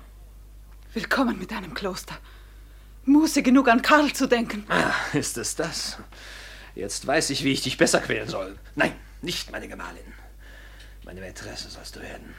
[0.94, 2.16] Willkommen mit deinem Kloster.
[3.06, 4.66] Muße genug an Karl zu denken.
[4.70, 5.98] Ah, ist es das?
[6.76, 8.58] Jetzt weiß ich, wie ich dich besser quälen soll.
[8.76, 8.94] Nein,
[9.24, 10.14] nicht meine Gemahlin.
[11.06, 12.36] Meine Mätresse sollst du werden.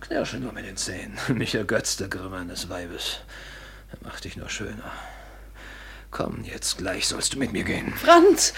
[0.00, 1.18] Knirsche nur mit den Zähnen.
[1.28, 3.20] Mich ergötzt der Grimm eines Weibes.
[3.90, 4.92] Er macht dich nur schöner.
[6.10, 7.94] Komm, jetzt gleich sollst du mit mir gehen.
[7.94, 8.52] Franz,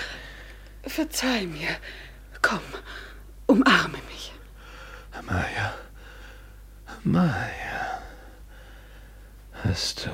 [0.87, 1.69] verzeih mir.
[2.41, 2.61] Komm,
[3.47, 4.33] umarme mich.
[5.13, 5.75] Amaya.
[7.05, 8.03] Amaya.
[9.65, 10.11] Hast du.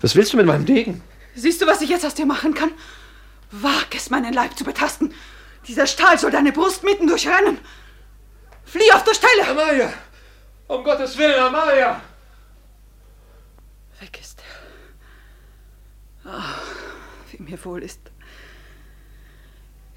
[0.00, 1.02] Was willst du mit meinem Degen?
[1.34, 2.72] Siehst du, was ich jetzt aus dir machen kann?
[3.50, 5.14] Wag es, meinen Leib zu betasten.
[5.66, 7.58] Dieser Stahl soll deine Brust mitten durchrennen.
[8.64, 9.48] Flieh auf der Stelle!
[9.48, 9.92] Amaya!
[10.66, 12.02] Um Gottes Willen, Amaya!
[14.00, 14.36] Weg ist
[16.26, 18.00] Oh, wie mir wohl ist.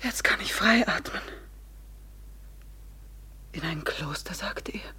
[0.02, 1.22] Jetzt kann ich frei atmen.
[3.52, 4.94] In ein Kloster, sagte er.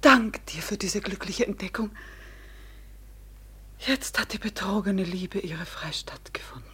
[0.00, 1.90] Dank dir für diese glückliche Entdeckung.
[3.78, 6.64] Jetzt hat die betrogene Liebe ihre Freistatt gefunden.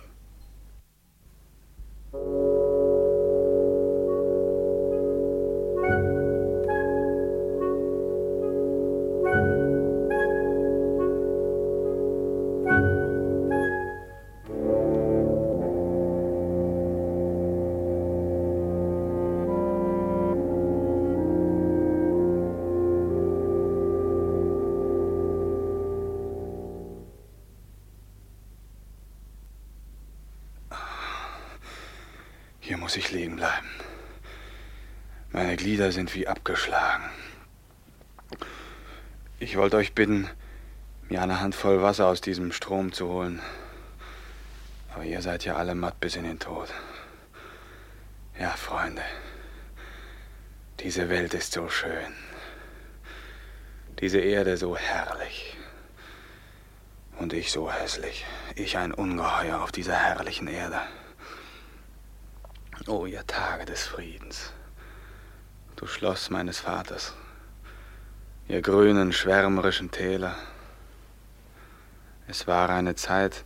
[32.71, 33.69] Hier muss ich liegen bleiben.
[35.33, 37.03] Meine Glieder sind wie abgeschlagen.
[39.41, 40.31] Ich wollte euch bitten,
[41.09, 43.41] mir eine Handvoll Wasser aus diesem Strom zu holen.
[44.95, 46.69] Aber ihr seid ja alle matt bis in den Tod.
[48.39, 49.03] Ja, Freunde,
[50.79, 52.15] diese Welt ist so schön.
[53.99, 55.57] Diese Erde so herrlich.
[57.19, 58.25] Und ich so hässlich.
[58.55, 60.81] Ich ein Ungeheuer auf dieser herrlichen Erde.
[62.93, 64.53] Oh, ihr Tage des Friedens,
[65.77, 67.15] du Schloss meines Vaters,
[68.49, 70.35] ihr grünen, schwärmerischen Täler.
[72.27, 73.45] Es war eine Zeit,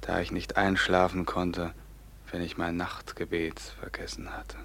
[0.00, 1.74] da ich nicht einschlafen konnte,
[2.30, 4.56] wenn ich mein Nachtgebet vergessen hatte.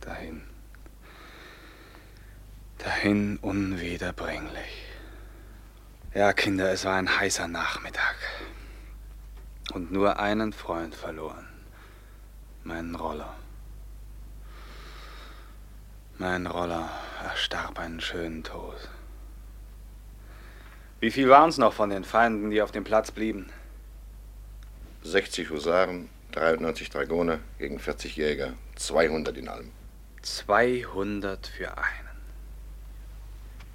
[0.00, 0.44] Dahin,
[2.78, 4.84] dahin unwiederbringlich.
[6.14, 8.14] Ja, Kinder, es war ein heißer Nachmittag
[9.72, 11.47] und nur einen Freund verloren
[12.68, 13.34] meinen Roller.
[16.18, 16.90] Mein Roller
[17.24, 18.76] erstarb einen schönen Tod.
[21.00, 23.50] Wie viel waren es noch von den Feinden, die auf dem Platz blieben?
[25.02, 29.72] 60 Husaren, 93 Dragoner gegen 40 Jäger, 200 in allem.
[30.20, 32.08] 200 für einen.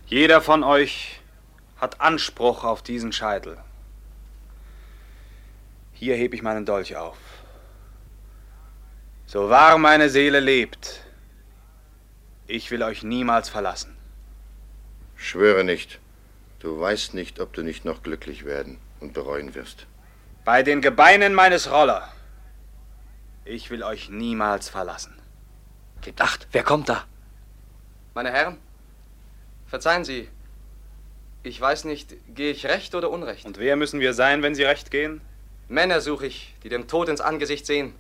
[0.06, 1.20] Jeder von euch
[1.78, 3.58] hat Anspruch auf diesen Scheitel.
[5.94, 7.18] Hier hebe ich meinen Dolch auf.
[9.34, 11.02] So wahr meine Seele lebt,
[12.46, 13.98] ich will euch niemals verlassen.
[15.16, 15.98] Schwöre nicht.
[16.60, 19.88] Du weißt nicht, ob du nicht noch glücklich werden und bereuen wirst.
[20.46, 22.14] Bei den Gebeinen meines Roller.
[23.44, 25.20] Ich will euch niemals verlassen.
[26.02, 27.04] Gebt acht, wer kommt da?
[28.14, 28.60] Meine Herren,
[29.66, 30.30] verzeihen Sie.
[31.42, 33.48] Ich weiß nicht, gehe ich recht oder unrecht?
[33.48, 35.22] Und wer müssen wir sein, wenn Sie recht gehen?
[35.70, 37.96] Männer suche ich, die dem Tod ins Angesicht sehen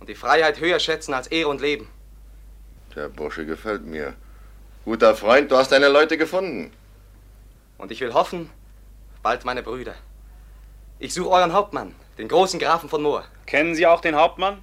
[0.00, 1.88] und die Freiheit höher schätzen als Ehre und Leben.
[2.94, 4.14] Der Bursche gefällt mir.
[4.84, 6.72] Guter Freund, du hast deine Leute gefunden.
[7.76, 8.50] Und ich will hoffen,
[9.22, 9.94] bald meine Brüder.
[10.98, 13.24] Ich suche euren Hauptmann, den großen Grafen von Moor.
[13.46, 14.62] Kennen Sie auch den Hauptmann?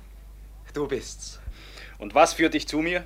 [0.73, 1.39] Du bist's.
[1.97, 3.05] Und was führt dich zu mir?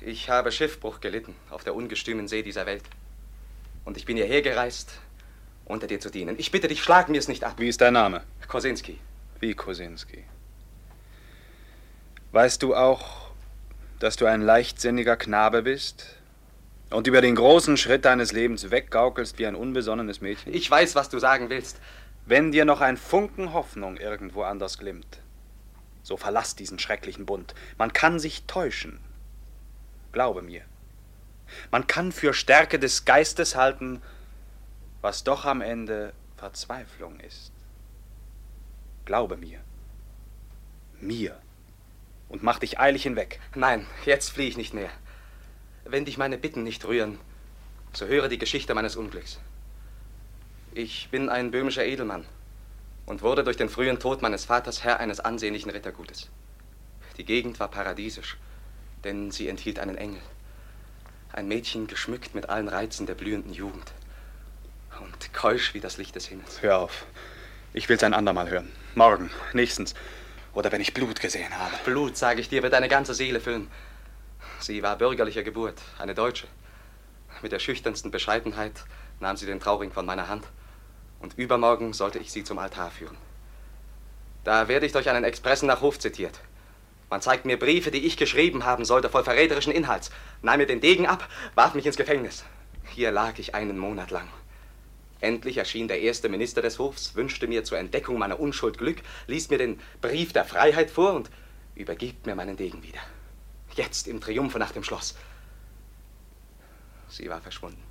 [0.00, 2.84] Ich habe Schiffbruch gelitten auf der ungestümen See dieser Welt.
[3.84, 4.92] Und ich bin hierher gereist,
[5.66, 6.36] unter dir zu dienen.
[6.38, 7.54] Ich bitte dich, schlag mir es nicht ab.
[7.58, 8.22] Wie ist dein Name?
[8.48, 8.98] Kosinski.
[9.40, 10.24] Wie Kosinski?
[12.34, 13.30] Weißt du auch,
[14.00, 16.16] dass du ein leichtsinniger Knabe bist
[16.90, 20.52] und über den großen Schritt deines Lebens weggaukelst wie ein unbesonnenes Mädchen?
[20.52, 21.78] Ich weiß, was du sagen willst.
[22.26, 25.20] Wenn dir noch ein Funken Hoffnung irgendwo anders glimmt,
[26.02, 27.54] so verlass diesen schrecklichen Bund.
[27.78, 28.98] Man kann sich täuschen.
[30.10, 30.62] Glaube mir.
[31.70, 34.02] Man kann für Stärke des Geistes halten,
[35.02, 37.52] was doch am Ende Verzweiflung ist.
[39.04, 39.60] Glaube mir.
[41.00, 41.38] Mir.
[42.34, 43.38] Und mach dich eilig hinweg.
[43.54, 44.90] Nein, jetzt fliehe ich nicht mehr.
[45.84, 47.20] Wenn dich meine Bitten nicht rühren,
[47.92, 49.38] so höre die Geschichte meines Unglücks.
[50.72, 52.26] Ich bin ein böhmischer Edelmann
[53.06, 56.28] und wurde durch den frühen Tod meines Vaters Herr eines ansehnlichen Rittergutes.
[57.18, 58.36] Die Gegend war paradiesisch,
[59.04, 60.20] denn sie enthielt einen Engel.
[61.32, 63.92] Ein Mädchen geschmückt mit allen Reizen der blühenden Jugend.
[65.00, 66.62] Und keusch wie das Licht des Himmels.
[66.62, 67.06] Hör auf.
[67.74, 68.72] Ich will's ein andermal hören.
[68.96, 69.94] Morgen, nächstens.
[70.54, 71.74] Oder wenn ich Blut gesehen habe.
[71.84, 73.70] Blut, sage ich dir, wird deine ganze Seele füllen.
[74.60, 76.46] Sie war bürgerlicher Geburt, eine Deutsche.
[77.42, 78.84] Mit der schüchternsten Bescheidenheit
[79.20, 80.44] nahm sie den Trauring von meiner Hand.
[81.20, 83.16] Und übermorgen sollte ich sie zum Altar führen.
[84.44, 86.38] Da werde ich durch einen Expressen nach Hof zitiert.
[87.10, 90.10] Man zeigt mir Briefe, die ich geschrieben haben sollte, voll verräterischen Inhalts,
[90.42, 92.44] nahm mir den Degen ab, warf mich ins Gefängnis.
[92.90, 94.28] Hier lag ich einen Monat lang.
[95.24, 99.48] Endlich erschien der erste Minister des Hofs, wünschte mir zur Entdeckung meiner Unschuld Glück, ließ
[99.48, 101.30] mir den Brief der Freiheit vor und
[101.74, 103.00] übergibt mir meinen Degen wieder.
[103.74, 105.14] Jetzt im Triumphe nach dem Schloss.
[107.08, 107.82] Sie war verschwunden.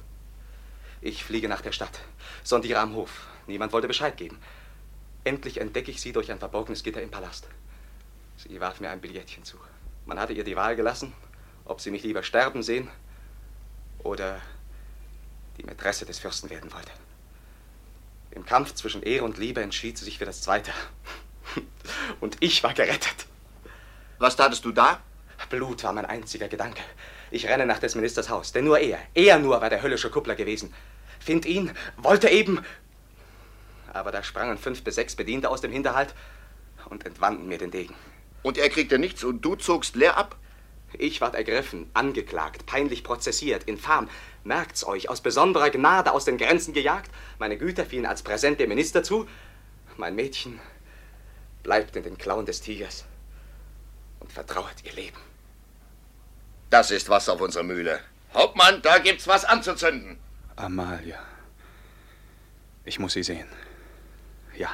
[1.01, 2.01] Ich fliege nach der Stadt,
[2.43, 3.25] sondiere am Hof.
[3.47, 4.38] Niemand wollte Bescheid geben.
[5.23, 7.47] Endlich entdecke ich sie durch ein verborgenes Gitter im Palast.
[8.38, 9.57] Sie warf mir ein Billettchen zu.
[10.05, 11.13] Man hatte ihr die Wahl gelassen,
[11.65, 12.89] ob sie mich lieber sterben sehen
[13.97, 14.39] oder
[15.57, 16.91] die Mätresse des Fürsten werden wollte.
[18.36, 20.71] Im Kampf zwischen Ehre und Liebe entschied sie sich für das Zweite.
[22.19, 23.27] Und ich war gerettet.
[24.17, 24.99] Was tatest du da?
[25.49, 26.81] Blut war mein einziger Gedanke.
[27.29, 30.36] Ich renne nach des Ministers Haus, denn nur er, er nur war der höllische Kuppler
[30.36, 30.73] gewesen.
[31.19, 32.63] Find ihn, wollte eben.
[33.91, 36.15] Aber da sprangen fünf bis sechs Bediente aus dem Hinterhalt
[36.89, 37.93] und entwanden mir den Degen.
[38.41, 40.36] Und er kriegte nichts und du zogst leer ab?
[40.97, 44.09] Ich ward ergriffen, angeklagt, peinlich prozessiert, infam.
[44.43, 47.09] Merkt's euch, aus besonderer Gnade aus den Grenzen gejagt.
[47.39, 49.27] Meine Güter fielen als Präsent dem Minister zu.
[49.97, 50.59] Mein Mädchen
[51.61, 53.05] bleibt in den Klauen des Tigers
[54.19, 55.17] und vertrauert ihr Leben.
[56.69, 57.99] Das ist was auf unserer Mühle.
[58.33, 60.17] Hauptmann, da gibt's was anzuzünden.
[60.55, 61.19] Amalia.
[62.83, 63.47] Ich muss sie sehen.
[64.57, 64.69] Ja.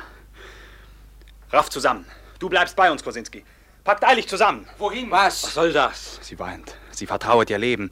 [1.51, 2.05] Raff zusammen.
[2.39, 3.43] Du bleibst bei uns, Kosinski.
[3.83, 4.67] Packt eilig zusammen.
[4.77, 5.11] Wohin?
[5.11, 5.43] Was?
[5.43, 6.19] Was soll das?
[6.21, 6.75] Sie weint.
[6.91, 7.89] Sie vertrauert ihr Leben.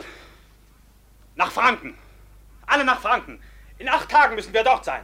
[1.37, 1.93] Nach Franken.
[2.65, 3.39] Alle nach Franken.
[3.77, 5.03] In acht Tagen müssen wir dort sein.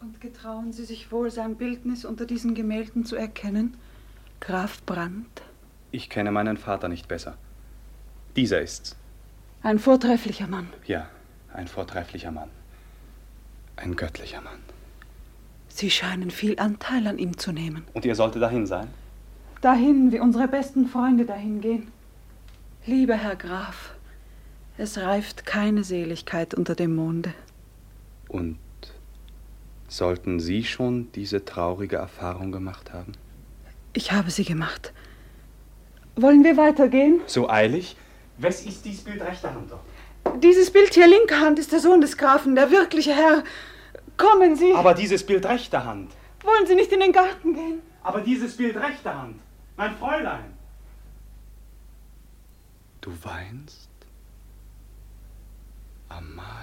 [0.00, 3.76] Und getrauen Sie sich wohl, sein Bildnis unter diesen Gemälden zu erkennen?
[4.38, 5.42] Graf Brandt?
[5.90, 7.36] Ich kenne meinen Vater nicht besser.
[8.36, 8.96] Dieser ist's.
[9.62, 10.68] Ein vortrefflicher Mann.
[10.86, 11.08] Ja,
[11.52, 12.48] ein vortrefflicher Mann.
[13.76, 14.58] Ein göttlicher Mann.
[15.68, 17.84] Sie scheinen viel Anteil an ihm zu nehmen.
[17.94, 18.88] Und ihr solltet dahin sein?
[19.60, 21.88] Dahin, wie unsere besten Freunde dahin gehen.
[22.84, 23.94] Lieber Herr Graf,
[24.76, 27.32] es reift keine Seligkeit unter dem Monde.
[28.28, 28.58] Und
[29.88, 33.12] sollten Sie schon diese traurige Erfahrung gemacht haben?
[33.92, 34.92] Ich habe sie gemacht.
[36.16, 37.20] Wollen wir weitergehen?
[37.26, 37.96] So eilig?
[38.38, 40.42] Wes ist dies Bild rechter Hand dort?
[40.42, 43.44] Dieses Bild hier linker Hand ist der Sohn des Grafen, der wirkliche Herr.
[44.16, 44.72] Kommen Sie.
[44.74, 46.12] Aber dieses Bild rechter Hand.
[46.42, 47.82] Wollen Sie nicht in den Garten gehen?
[48.02, 49.40] Aber dieses Bild rechter Hand.
[49.76, 50.56] Mein Fräulein.
[53.00, 53.88] Du weinst?
[56.08, 56.62] Amalia.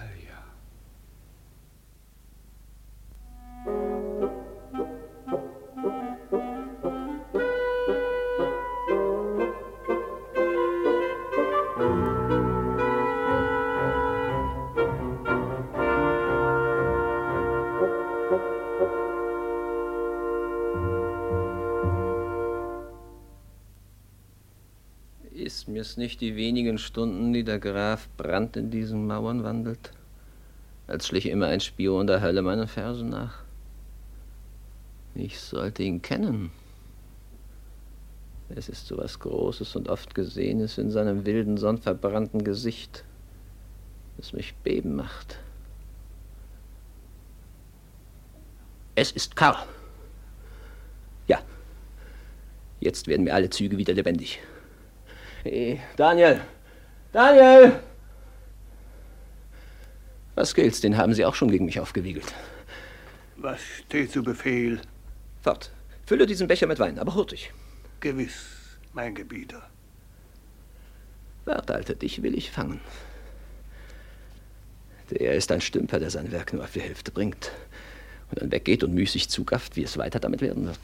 [25.70, 29.92] Vergisst mir's nicht die wenigen Stunden, die der Graf Brandt in diesen Mauern wandelt?
[30.88, 33.44] Als schlich immer ein Spion der Hölle meinen Fersen nach.
[35.14, 36.50] Ich sollte ihn kennen.
[38.50, 43.04] Es ist so was Großes und oft Gesehenes in seinem wilden, sonnverbrannten Gesicht,
[44.18, 45.38] das mich beben macht.
[48.96, 49.68] Es ist Karl.
[51.28, 51.44] Ja.
[52.80, 54.40] Jetzt werden mir alle Züge wieder lebendig.
[55.44, 56.42] Hey, Daniel!
[57.14, 57.80] Daniel!
[60.36, 60.82] Was gilt's?
[60.82, 62.34] Den haben Sie auch schon gegen mich aufgewiegelt.
[63.38, 64.82] Was steht zu Befehl?
[65.42, 65.72] Fort.
[66.06, 67.54] Fülle diesen Becher mit Wein, aber hurtig.
[68.02, 69.70] Gewiss, mein Gebieter.
[71.46, 72.82] Wart, Alter, dich will ich fangen.
[75.10, 77.52] Der ist ein Stümper, der sein Werk nur auf die Hälfte bringt
[78.30, 80.80] und dann weggeht und müßig zugafft, wie es weiter damit werden wird.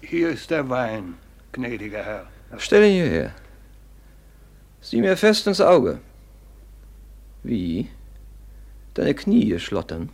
[0.00, 1.14] Hier ist der Wein,
[1.52, 2.26] gnädiger Herr.
[2.58, 3.34] Stell ihn hierher.
[4.80, 6.00] Sieh mir fest ins Auge.
[7.42, 7.88] Wie?
[8.94, 10.10] Deine Knie schlottern.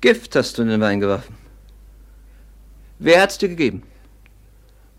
[0.00, 1.36] Gift hast du in den Wein geworfen.
[2.98, 3.82] Wer hat's dir gegeben?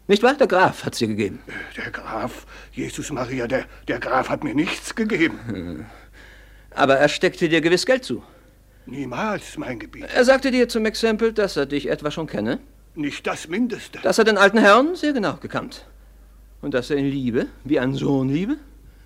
[0.08, 0.36] Nicht wahr?
[0.36, 1.39] Der Graf hat's dir gegeben.
[1.78, 5.86] Der Graf, Jesus Maria, der, der Graf hat mir nichts gegeben.
[6.72, 8.24] Aber er steckte dir gewiss Geld zu.
[8.86, 10.06] Niemals, mein Gebiet.
[10.14, 12.60] Er sagte dir zum Exempel, dass er dich etwa schon kenne.
[12.95, 14.00] Nicht das Mindeste.
[14.02, 15.86] Dass er den alten Herrn sehr genau gekannt.
[16.62, 18.57] Und dass er ihn liebe, wie ein Sohn liebe.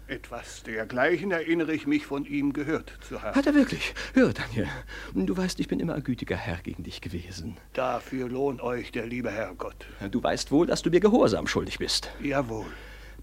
[0.08, 3.36] Etwas dergleichen erinnere ich mich von ihm gehört zu haben.
[3.36, 3.94] Hat er wirklich?
[4.14, 4.68] Hör, Daniel.
[5.16, 7.58] Du weißt, ich bin immer ein gütiger Herr gegen dich gewesen.
[7.74, 9.86] Dafür lohnt euch der liebe Herrgott.
[10.12, 12.10] Du weißt wohl, dass du mir Gehorsam schuldig bist.
[12.22, 12.66] Jawohl.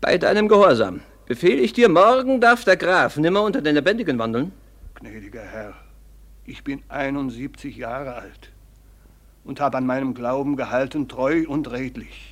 [0.01, 4.53] Bei deinem Gehorsam befehle ich dir, morgen darf der Graf nimmer unter den Lebendigen wandeln.
[4.95, 5.75] Gnädiger Herr,
[6.45, 8.51] ich bin 71 Jahre alt
[9.45, 12.30] und habe an meinem Glauben gehalten, treu und redlich.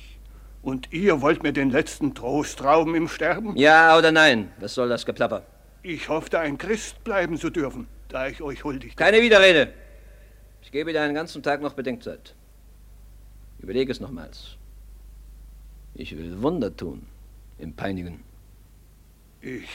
[0.61, 3.55] Und ihr wollt mir den letzten Trost rauben im Sterben?
[3.55, 4.51] Ja oder nein?
[4.59, 5.45] Was soll das Geplapper?
[5.83, 8.97] Ich hoffte, ein Christ bleiben zu dürfen, da ich euch huldigte.
[8.97, 9.73] Keine Widerrede.
[10.61, 12.35] Ich gebe dir einen ganzen Tag noch Bedenkzeit.
[13.59, 14.57] Überlege es nochmals.
[15.93, 17.07] Ich will Wunder tun
[17.57, 18.23] im Peinigen.
[19.41, 19.69] Ich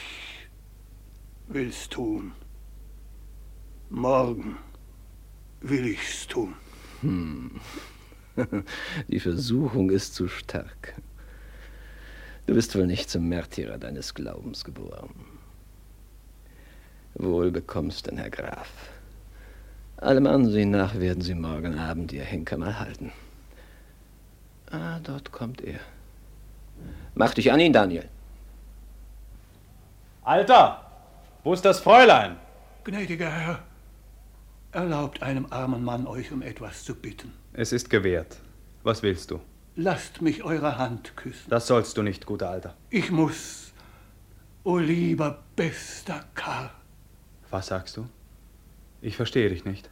[1.47, 2.33] will's tun.
[3.89, 4.57] Morgen
[5.61, 6.55] will ich's tun.
[7.01, 7.59] Hm.
[9.07, 10.93] Die Versuchung ist zu stark.
[12.47, 15.09] Du bist wohl nicht zum Märtyrer deines Glaubens geboren.
[17.15, 18.69] Wohl bekommst denn, Herr Graf.
[19.97, 23.11] Allem Ansehen nach werden Sie morgen Abend Ihr Henker mal halten.
[24.69, 25.79] Ah, dort kommt er.
[27.13, 28.07] Mach dich an ihn, Daniel.
[30.23, 30.91] Alter,
[31.43, 32.35] wo ist das Fräulein?
[32.83, 33.59] Gnädiger Herr,
[34.75, 37.31] erlaubt einem armen Mann, euch um etwas zu bitten.
[37.53, 38.37] Es ist gewährt.
[38.83, 39.39] Was willst du?
[39.75, 41.49] Lasst mich eure Hand küssen.
[41.49, 42.75] Das sollst du nicht, guter Alter.
[42.89, 43.73] Ich muss.
[44.63, 46.69] O lieber, bester Karl.
[47.49, 48.07] Was sagst du?
[49.01, 49.89] Ich verstehe dich nicht.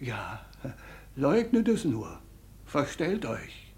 [0.00, 0.40] Ja,
[1.14, 2.18] leugnet es nur.
[2.64, 3.72] Verstellt euch.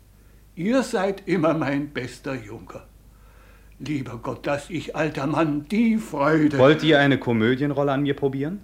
[0.57, 2.87] Ihr seid immer mein bester Junker.
[3.79, 6.59] Lieber Gott, dass ich, alter Mann, die Freude.
[6.59, 8.61] Wollt ihr eine Komödienrolle an mir probieren?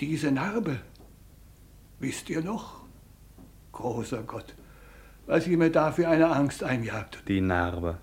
[0.00, 0.80] Diese Narbe.
[1.98, 2.80] Wisst ihr noch?
[3.72, 4.54] Großer Gott,
[5.26, 7.22] was ihr mir da für eine Angst einjagt.
[7.28, 7.98] Die Narbe.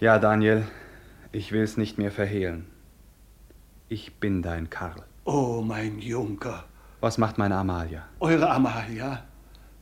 [0.00, 0.66] Ja, Daniel,
[1.30, 2.66] ich will es nicht mehr verhehlen.
[3.88, 5.04] Ich bin dein Karl.
[5.24, 6.64] Oh, mein Junker.
[7.00, 8.08] Was macht meine Amalia?
[8.18, 9.22] Eure Amalia?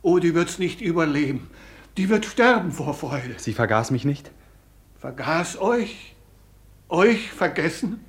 [0.03, 1.49] Oh, die wird's nicht überleben.
[1.97, 3.33] Die wird sterben vor Freude.
[3.37, 4.31] Sie vergaß mich nicht?
[4.99, 6.15] Vergaß euch?
[6.87, 8.05] Euch vergessen?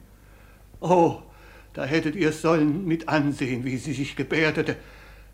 [0.81, 1.23] Oh,
[1.75, 4.77] da hättet ihr sollen mit ansehen, wie sie sich gebärdete,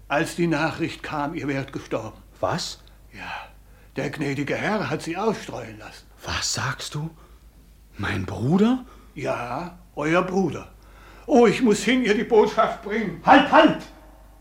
[0.09, 2.19] als die Nachricht kam, ihr wärt gestorben.
[2.41, 2.83] Was?
[3.13, 3.49] Ja,
[3.97, 6.07] der gnädige Herr hat sie ausstreuen lassen.
[6.25, 7.11] Was sagst du?
[7.97, 8.85] Mein Bruder?
[9.15, 10.69] Ja, euer Bruder.
[11.27, 13.21] Oh, ich muss hin, ihr die Botschaft bringen.
[13.25, 13.83] Halt, halt!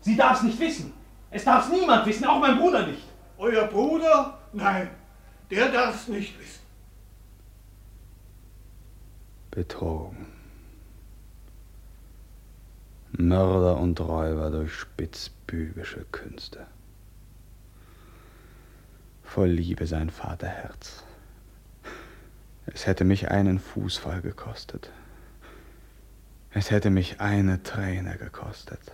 [0.00, 0.94] Sie darf's nicht wissen.
[1.30, 3.02] Es darf's niemand wissen, auch mein Bruder nicht.
[3.36, 4.38] Euer Bruder?
[4.52, 4.88] Nein,
[5.50, 6.60] der darf's nicht wissen.
[9.50, 10.17] Betrogen.
[13.20, 16.68] Mörder und Räuber durch spitzbübische Künste.
[19.24, 21.02] Voll Liebe sein Vaterherz.
[22.66, 24.92] Es hätte mich einen Fußfall gekostet.
[26.52, 28.92] Es hätte mich eine Träne gekostet.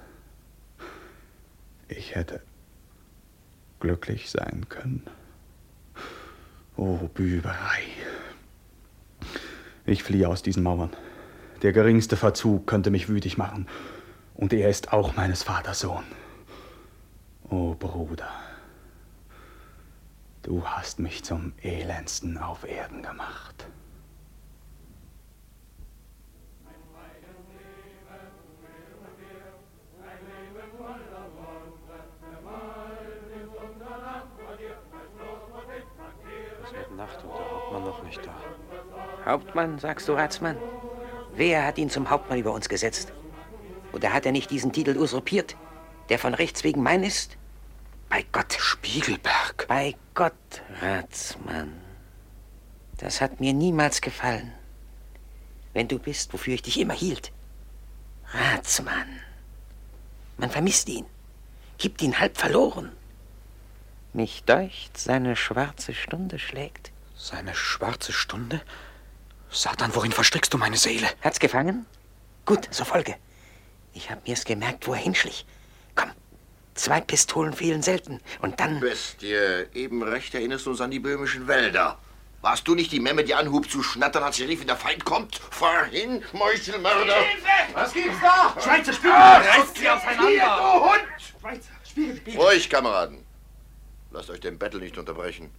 [1.89, 2.41] Ich hätte
[3.79, 5.03] glücklich sein können.
[6.79, 7.83] Oh, Büberei.
[9.85, 10.95] Ich fliehe aus diesen Mauern.
[11.61, 13.67] Der geringste Verzug könnte mich wütig machen.
[14.35, 16.05] Und er ist auch meines Vaters Sohn.
[17.49, 18.31] O oh, Bruder,
[20.45, 23.67] Du hast mich zum elendsten auf Erden gemacht.
[36.63, 38.35] Es wird Nacht und der Hauptmann noch nicht da.
[39.25, 40.59] Hauptmann, sagst du, Ratsmann?
[41.35, 43.15] Wer hat ihn zum Hauptmann über uns gesetzt?
[43.95, 45.55] Oder hat er nicht diesen Titel usurpiert,
[46.09, 47.39] der von Rechts wegen mein ist?
[48.09, 48.57] Bei Gott.
[48.59, 49.67] Spiegelberg.
[49.69, 51.73] Bei Gott, Ratsmann.
[52.99, 54.53] Das hat mir niemals gefallen.
[55.73, 57.31] Wenn du bist, wofür ich dich immer hielt.
[58.33, 59.21] Ratsmann.
[60.39, 61.07] Man vermisst ihn,
[61.79, 62.91] gibt ihn halb verloren.
[64.13, 66.91] Mich deucht, seine schwarze Stunde schlägt.
[67.17, 68.61] Seine schwarze Stunde?
[69.51, 71.07] Satan, worin verstrickst du meine Seele?
[71.21, 71.87] Hat's gefangen?
[72.45, 73.17] Gut, so folge.
[73.95, 75.47] Ich hab mir's gemerkt, wo er hinschlich.
[75.95, 76.11] Komm,
[76.75, 78.21] zwei Pistolen fehlen selten.
[78.43, 78.81] Und dann.
[78.81, 81.99] Bestie, eben recht erinnerst du uns an die böhmischen Wälder.
[82.43, 85.05] Warst du nicht die Memme, die anhub zu schnattern, als sie rief, wenn der Feind
[85.07, 85.37] kommt?
[85.37, 87.15] Fahr hin, Meuchelmörder!
[87.73, 88.55] Was gibt's da?
[88.61, 89.13] Schweizer Spiegel!
[89.17, 90.57] Reißt sie auseinander!
[90.59, 91.41] du Hund!
[91.41, 92.41] Schweizer, Spiegel, Spiegel!
[92.43, 93.25] Ruhig, Kameraden.
[94.11, 95.51] Lasst euch den Battle nicht unterbrechen.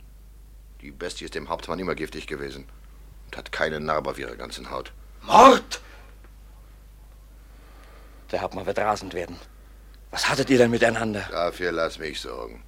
[0.81, 2.67] Die Bestie ist dem Hauptmann immer giftig gewesen
[3.25, 4.91] und hat keine Narbe auf ihrer ganzen Haut.
[5.23, 5.81] Mord!
[8.31, 9.37] Der Hauptmann wird rasend werden.
[10.11, 11.27] Was hattet ihr denn miteinander?
[11.31, 12.63] Dafür lass mich sorgen.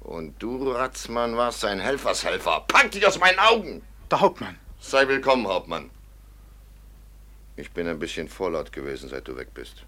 [0.00, 2.64] Und du, Ratzmann, warst sein Helfershelfer.
[2.68, 3.82] Pack dich aus meinen Augen!
[4.10, 4.58] Der Hauptmann.
[4.80, 5.90] Sei willkommen, Hauptmann.
[7.56, 9.84] Ich bin ein bisschen vorlaut gewesen, seit du weg bist.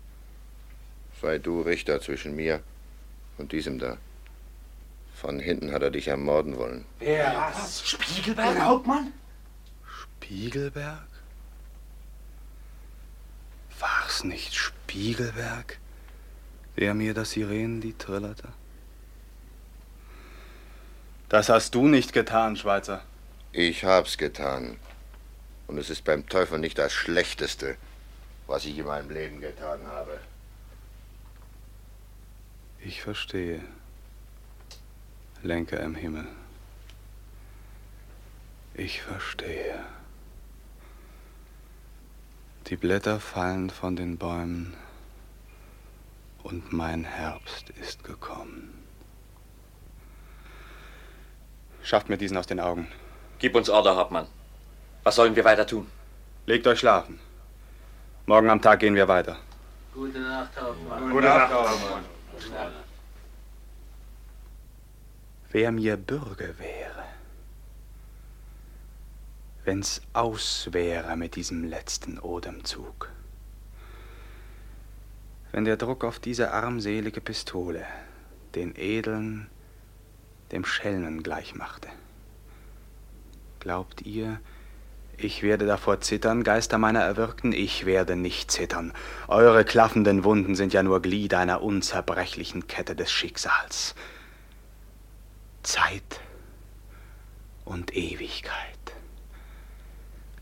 [1.21, 2.63] Sei du Richter zwischen mir
[3.39, 3.99] und diesem da.
[5.15, 6.85] Von hinten hat er dich ermorden wollen.
[6.99, 7.53] Wer?
[7.55, 7.89] Was?
[7.89, 8.55] Spiegelberg?
[8.55, 9.13] Der Hauptmann?
[9.85, 11.07] Spiegelberg?
[13.85, 15.79] War's nicht Spiegelberg,
[16.79, 18.49] der mir das Sirenenlied trillerte?
[21.29, 23.03] Das hast du nicht getan, Schweizer.
[23.53, 24.79] Ich hab's getan.
[25.67, 27.77] Und es ist beim Teufel nicht das Schlechteste,
[28.47, 30.19] was ich in meinem Leben getan habe.
[32.81, 33.61] Ich verstehe.
[35.43, 36.27] Lenker im Himmel.
[38.73, 39.85] Ich verstehe.
[42.69, 44.75] Die Blätter fallen von den Bäumen
[46.43, 48.73] und mein Herbst ist gekommen.
[51.83, 52.89] Schafft mir diesen aus den Augen.
[53.39, 54.27] Gib uns Order, Hauptmann.
[55.03, 55.87] Was sollen wir weiter tun?
[56.47, 57.21] Legt euch schlafen.
[58.25, 59.37] Morgen am Tag gehen wir weiter.
[59.93, 61.11] Gute Nacht, Hauptmann.
[61.11, 62.05] Gute Nacht, Hauptmann.
[65.51, 66.94] Wer mir Bürger wäre,
[69.65, 73.11] wenn's aus wäre mit diesem letzten Odemzug.
[75.53, 77.85] Wenn der Druck auf diese armselige Pistole
[78.55, 79.49] den Edeln
[80.53, 81.89] dem Schelmen gleich machte.
[83.61, 84.41] Glaubt ihr,
[85.17, 87.53] ich werde davor zittern, Geister meiner Erwirkten?
[87.53, 88.93] Ich werde nicht zittern.
[89.29, 93.95] Eure klaffenden Wunden sind ja nur Glieder einer unzerbrechlichen Kette des Schicksals.
[95.63, 96.21] Zeit
[97.65, 98.74] und Ewigkeit,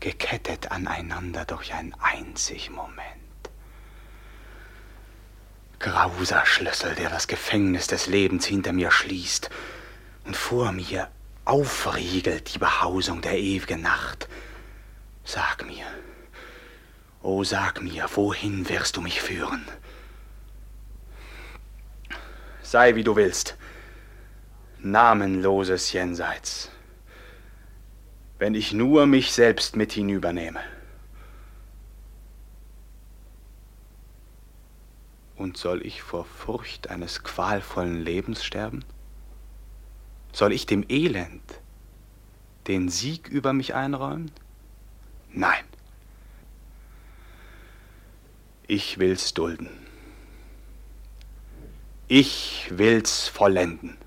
[0.03, 2.99] gekettet aneinander durch einen einzig Moment.
[5.79, 9.49] Grauser Schlüssel, der das Gefängnis des Lebens hinter mir schließt
[10.25, 11.09] und vor mir
[11.45, 14.27] aufriegelt die Behausung der ewigen Nacht.
[15.23, 15.85] Sag mir,
[17.21, 19.65] oh sag mir, wohin wirst du mich führen?
[22.61, 23.55] Sei wie du willst,
[24.79, 26.72] namenloses Jenseits,
[28.43, 30.59] wenn ich nur mich selbst mit hinübernehme.
[35.37, 38.83] Und soll ich vor Furcht eines qualvollen Lebens sterben?
[40.33, 41.61] Soll ich dem Elend
[42.67, 44.29] den Sieg über mich einräumen?
[45.31, 45.63] Nein.
[48.67, 49.69] Ich will's dulden.
[52.09, 54.02] Ich will's vollenden.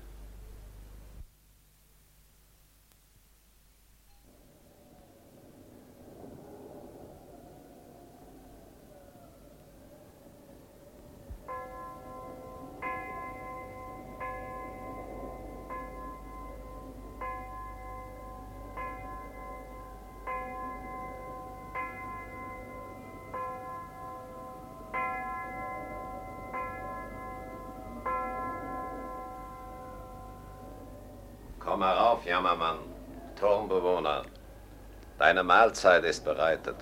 [35.47, 36.75] Mahlzeit ist bereitet.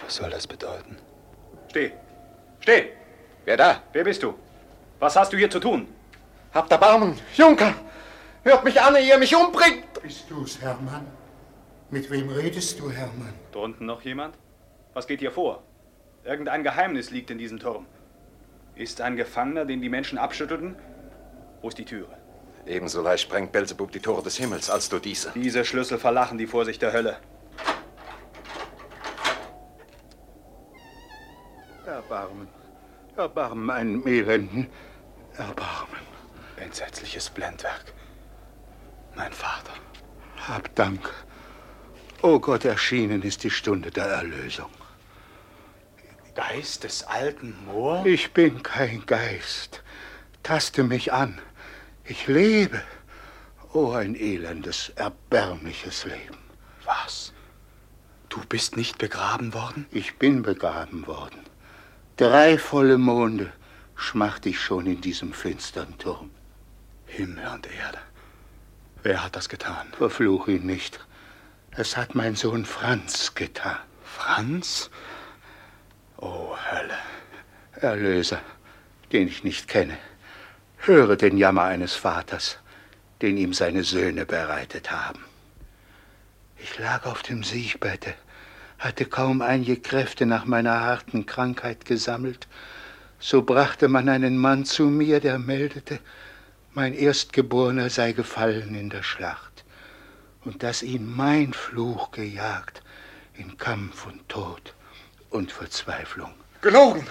[0.00, 0.96] Was soll das bedeuten?
[1.70, 1.92] Steh!
[2.58, 2.90] Steh!
[3.44, 3.82] Wer da?
[3.92, 4.34] Wer bist du?
[4.98, 5.86] Was hast du hier zu tun?
[6.52, 7.74] Habt Erbarmen, Junker!
[8.42, 10.02] Hört mich an, ehe ihr mich umbringt!
[10.02, 11.06] Bist du's, Hermann?
[11.90, 13.34] Mit wem redest du, Hermann?
[13.52, 14.34] Drunten noch jemand?
[14.92, 15.62] Was geht hier vor?
[16.24, 17.86] Irgendein Geheimnis liegt in diesem Turm.
[18.74, 20.74] Ist ein Gefangener, den die Menschen abschüttelten?
[21.60, 22.21] Wo ist die Türe?
[22.66, 25.32] Ebenso leicht sprengt Belzebub die Tore des Himmels, als du diese.
[25.34, 27.18] Diese Schlüssel verlachen die Vorsicht der Hölle.
[31.84, 32.48] Erbarmen.
[33.16, 34.68] Erbarmen einen Elenden.
[35.36, 36.00] Erbarmen.
[36.56, 37.92] Entsetzliches Blendwerk.
[39.16, 39.72] Mein Vater.
[40.48, 41.10] Hab Dank.
[42.22, 44.70] O Gott, erschienen ist die Stunde der Erlösung.
[46.34, 48.06] Geist des alten Moor?
[48.06, 49.82] Ich bin kein Geist.
[50.42, 51.40] Taste mich an.
[52.04, 52.82] Ich lebe.
[53.72, 56.38] Oh, ein elendes, erbärmliches Leben.
[56.84, 57.32] Was?
[58.28, 59.86] Du bist nicht begraben worden?
[59.90, 61.40] Ich bin begraben worden.
[62.16, 63.52] Drei volle Monde
[63.94, 66.30] schmacht ich schon in diesem finstern Turm.
[67.06, 67.98] Himmel und Erde.
[69.02, 69.86] Wer hat das getan?
[69.96, 70.98] Verfluch ihn nicht.
[71.70, 73.78] Es hat mein Sohn Franz getan.
[74.02, 74.90] Franz?
[76.16, 76.98] Oh, Hölle.
[77.74, 78.40] Erlöser,
[79.12, 79.98] den ich nicht kenne.
[80.84, 82.58] Höre den Jammer eines Vaters,
[83.20, 85.24] den ihm seine Söhne bereitet haben.
[86.58, 88.14] Ich lag auf dem Siegbette,
[88.80, 92.48] hatte kaum einige Kräfte nach meiner harten Krankheit gesammelt.
[93.20, 96.00] So brachte man einen Mann zu mir, der meldete,
[96.72, 99.64] mein Erstgeborener sei gefallen in der Schlacht
[100.44, 102.82] und dass ihn mein Fluch gejagt
[103.34, 104.74] in Kampf und Tod
[105.30, 106.34] und Verzweiflung.
[106.60, 107.06] Gelogen!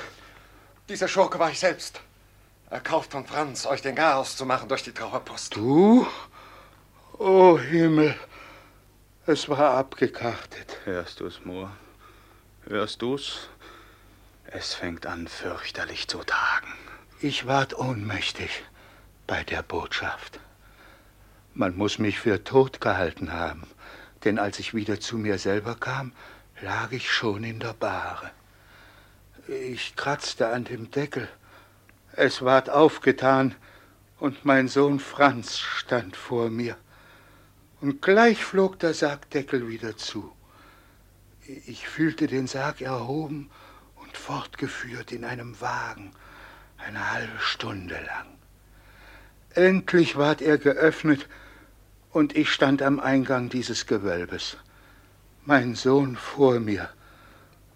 [0.90, 2.02] Dieser Schurke war ich selbst.
[2.72, 5.58] Erkauft von Franz, euch den Garaus zu machen durch die Trauerpost.
[5.58, 6.08] Du?
[7.18, 8.16] O Himmel,
[9.26, 10.78] es war abgekartet.
[10.86, 11.70] Hörst du's, Moor?
[12.64, 13.50] Hörst du's?
[14.46, 16.74] Es fängt an, fürchterlich zu tagen.
[17.20, 18.64] Ich ward ohnmächtig
[19.28, 20.40] bei der Botschaft.
[21.54, 23.68] Man muss mich für tot gehalten haben,
[24.24, 26.14] denn als ich wieder zu mir selber kam,
[26.62, 28.32] lag ich schon in der Bahre.
[29.50, 31.28] Ich kratzte an dem Deckel.
[32.14, 33.56] Es ward aufgetan,
[34.20, 36.78] und mein Sohn Franz stand vor mir.
[37.80, 40.32] Und gleich flog der Sargdeckel wieder zu.
[41.66, 43.50] Ich fühlte den Sarg erhoben
[43.96, 46.12] und fortgeführt in einem Wagen,
[46.78, 48.28] eine halbe Stunde lang.
[49.54, 51.28] Endlich ward er geöffnet,
[52.12, 54.58] und ich stand am Eingang dieses Gewölbes.
[55.46, 56.90] Mein Sohn vor mir,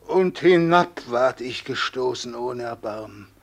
[0.07, 3.34] und hinab ward ich gestoßen ohne Erbarmen.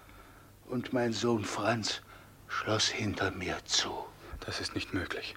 [0.73, 2.01] Und mein Sohn Franz
[2.49, 3.93] schloss hinter mir zu.
[4.41, 5.35] Das ist nicht möglich.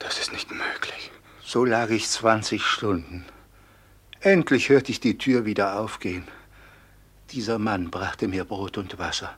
[0.00, 1.12] Das ist nicht möglich.
[1.44, 3.24] So lag ich zwanzig Stunden.
[4.18, 6.26] Endlich hörte ich die Tür wieder aufgehen.
[7.30, 9.36] Dieser Mann brachte mir Brot und Wasser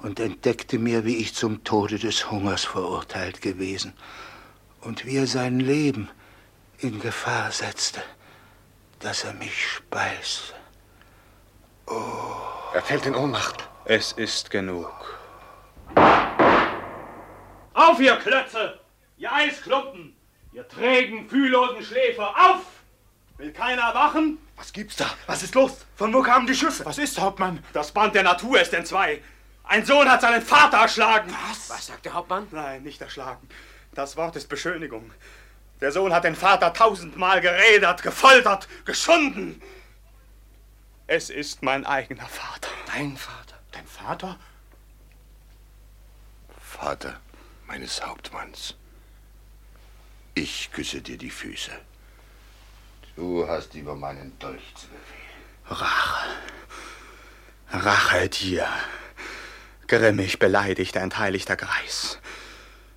[0.00, 3.94] und entdeckte mir, wie ich zum Tode des Hungers verurteilt gewesen
[4.82, 6.08] und wie er sein Leben
[6.78, 8.00] in Gefahr setzte,
[9.00, 10.54] dass er mich speiste.
[11.88, 12.36] Oh.
[12.74, 13.68] Er fällt in Ohnmacht.
[13.86, 15.18] Es ist genug.
[17.74, 18.80] Auf, ihr Klötze!
[19.18, 20.16] Ihr Eisklumpen!
[20.52, 22.30] Ihr trägen, fühllosen Schläfer!
[22.30, 22.62] Auf!
[23.36, 24.38] Will keiner erwachen?
[24.56, 25.10] Was gibt's da?
[25.26, 25.84] Was ist los?
[25.96, 26.86] Von wo kamen die Schüsse?
[26.86, 27.62] Was ist, Hauptmann?
[27.74, 29.20] Das Band der Natur ist entzwei.
[29.64, 31.34] Ein Sohn hat seinen Vater erschlagen.
[31.50, 31.68] Was?
[31.68, 32.46] Was sagt der Hauptmann?
[32.52, 33.46] Nein, nicht erschlagen.
[33.92, 35.10] Das Wort ist Beschönigung.
[35.82, 39.60] Der Sohn hat den Vater tausendmal gerädert, gefoltert, geschunden.
[41.06, 42.70] Es ist mein eigener Vater.
[42.86, 43.43] Dein Vater?
[43.84, 44.38] Dein Vater?
[46.58, 47.20] Vater
[47.66, 48.74] meines Hauptmanns,
[50.34, 51.70] ich küsse dir die Füße.
[53.16, 55.80] Du hast über meinen Dolch zu befehlen.
[55.82, 56.28] Rache.
[57.70, 58.66] Rache dir.
[59.86, 62.18] Grimmig beleidigter, entheiligter Greis.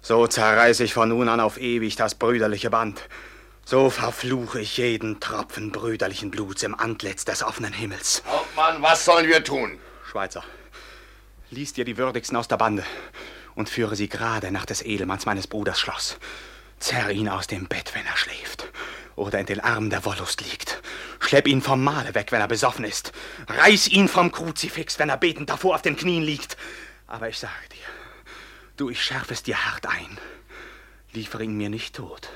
[0.02, 3.08] So zerreiß ich von nun an auf ewig das brüderliche Band.
[3.66, 8.24] So verfluche ich jeden Tropfen brüderlichen Bluts im Antlitz des offenen Himmels.
[8.26, 9.80] Hauptmann, was sollen wir tun?
[10.10, 10.44] Schweizer,
[11.50, 12.84] lies dir die würdigsten aus der Bande
[13.56, 16.18] und führe sie gerade nach des Edelmanns meines Bruders Schloss.
[16.80, 18.72] Zerr ihn aus dem Bett, wenn er schläft
[19.18, 20.82] oder in den Armen der Wollust liegt.
[21.20, 23.12] Schlepp ihn vom Mahle weg, wenn er besoffen ist.
[23.48, 26.56] Reiß ihn vom Kruzifix, wenn er betend davor auf den Knien liegt.
[27.08, 28.32] Aber ich sage dir,
[28.78, 30.20] du, ich schärfe es dir hart ein.
[31.14, 32.30] Liefere ihn mir nicht tot.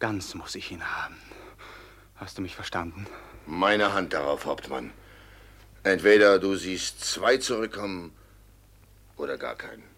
[0.00, 1.16] Ganz muss ich ihn haben.
[2.16, 3.06] Hast du mich verstanden?
[3.46, 4.92] Meine Hand darauf, Hauptmann.
[5.82, 8.12] Entweder du siehst zwei zurückkommen
[9.16, 9.89] oder gar keinen.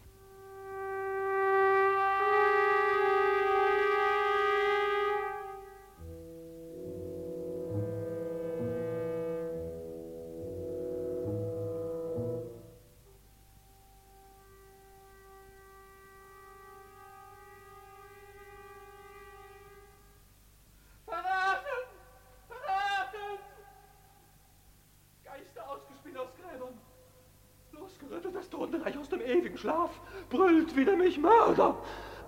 [31.13, 31.77] Mich Mörder.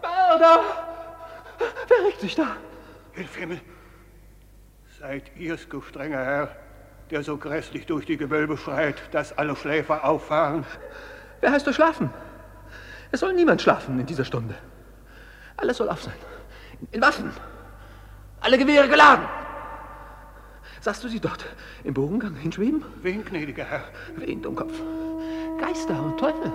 [0.03, 0.61] Mörder!
[1.89, 2.57] Wer regt sich da?
[3.13, 3.61] Hilf Himmel!
[4.99, 6.57] Seid ihr's, du strenger Herr,
[7.11, 10.65] der so grässlich durch die Gewölbe schreit, dass alle Schläfer auffahren?
[11.41, 12.11] Wer heißt euch schlafen?
[13.11, 14.55] Es soll niemand schlafen in dieser Stunde.
[15.57, 16.15] Alles soll auf sein.
[16.91, 17.31] In Waffen.
[18.41, 19.27] Alle Gewehre geladen.
[20.81, 21.47] Sahst du sie dort
[21.85, 22.85] im Bogengang hinschweben?
[23.03, 23.85] Wen, gnädiger Herr?
[24.17, 24.75] Wen, Dummkopf?
[25.59, 26.53] Geister und Teufel.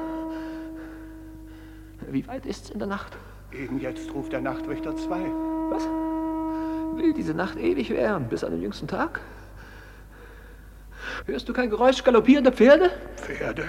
[2.07, 3.17] Wie weit ist's in der Nacht?
[3.51, 5.21] Eben jetzt ruft der Nachtwächter zwei.
[5.69, 5.83] Was?
[6.95, 9.21] Will diese Nacht ewig währen, bis an den jüngsten Tag?
[11.25, 12.91] Hörst du kein Geräusch galoppierender Pferde?
[13.17, 13.63] Pferde?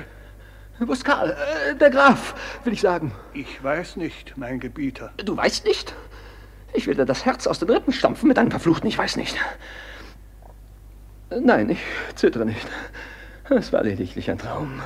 [0.79, 1.31] Wo ist Karl?
[1.31, 2.35] Äh, der Graf,
[2.65, 3.13] will ich sagen.
[3.35, 5.13] Ich weiß nicht, mein Gebieter.
[5.25, 5.95] Du weißt nicht?
[6.73, 9.37] Ich will dir das Herz aus den Rippen stampfen mit einem verfluchten Ich weiß nicht.
[11.31, 11.81] Nein, ich
[12.15, 12.67] zittere nicht.
[13.51, 14.81] Es war lediglich ein Traum.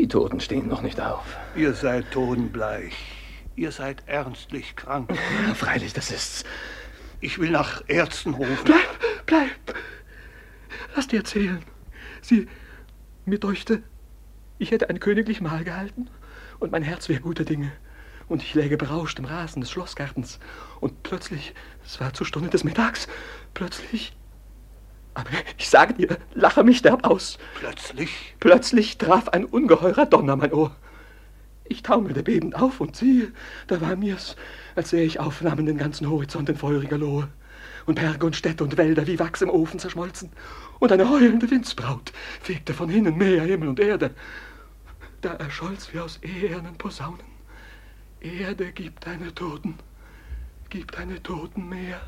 [0.00, 1.36] Die Toten stehen noch nicht auf.
[1.54, 2.94] Ihr seid totenbleich.
[3.54, 5.10] Ihr seid ernstlich krank.
[5.46, 6.44] Ja, freilich, das ist's.
[7.20, 8.64] Ich will nach Ärzten rufen.
[8.64, 9.76] Bleib, bleib.
[10.96, 11.62] Lass dir erzählen.
[12.22, 12.48] Sie,
[13.26, 13.82] mir däuchte,
[14.56, 16.08] ich hätte ein königlich Mahl gehalten
[16.60, 17.70] und mein Herz wäre guter Dinge.
[18.26, 20.38] Und ich läge berauscht im Rasen des Schlossgartens.
[20.80, 21.52] Und plötzlich,
[21.84, 23.06] es war zur Stunde des Mittags,
[23.52, 24.16] plötzlich
[25.14, 27.38] aber ich sage dir, lache mich derb aus.
[27.54, 28.34] Plötzlich?
[28.40, 30.74] Plötzlich traf ein ungeheurer Donner mein Ohr.
[31.64, 33.32] Ich taumelte bebend auf und siehe,
[33.68, 34.36] da war mir's,
[34.74, 37.28] als sähe ich aufnahmen den ganzen Horizont in feuriger Lohe.
[37.86, 40.30] Und Berge und Städte und Wälder wie Wachs im Ofen zerschmolzen.
[40.80, 42.12] Und eine heulende Windsbraut
[42.42, 44.10] fegte von hinnen Meer, Himmel und Erde.
[45.20, 47.30] Da erscholl's wie aus ehernen Posaunen.
[48.20, 49.78] Erde gibt deine Toten,
[50.68, 52.00] gibt deine Toten mehr.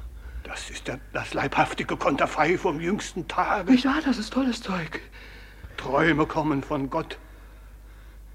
[0.45, 3.71] Das ist der, das leibhaftige Konterfei vom jüngsten Tage.
[3.71, 4.01] Nicht wahr?
[4.05, 5.01] Das ist tolles Zeug.
[5.77, 7.19] Träume kommen von Gott.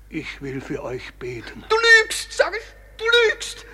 [0.09, 1.63] Ich will für euch beten.
[1.69, 2.63] Du lügst, sag ich.
[2.97, 3.65] Du lügst.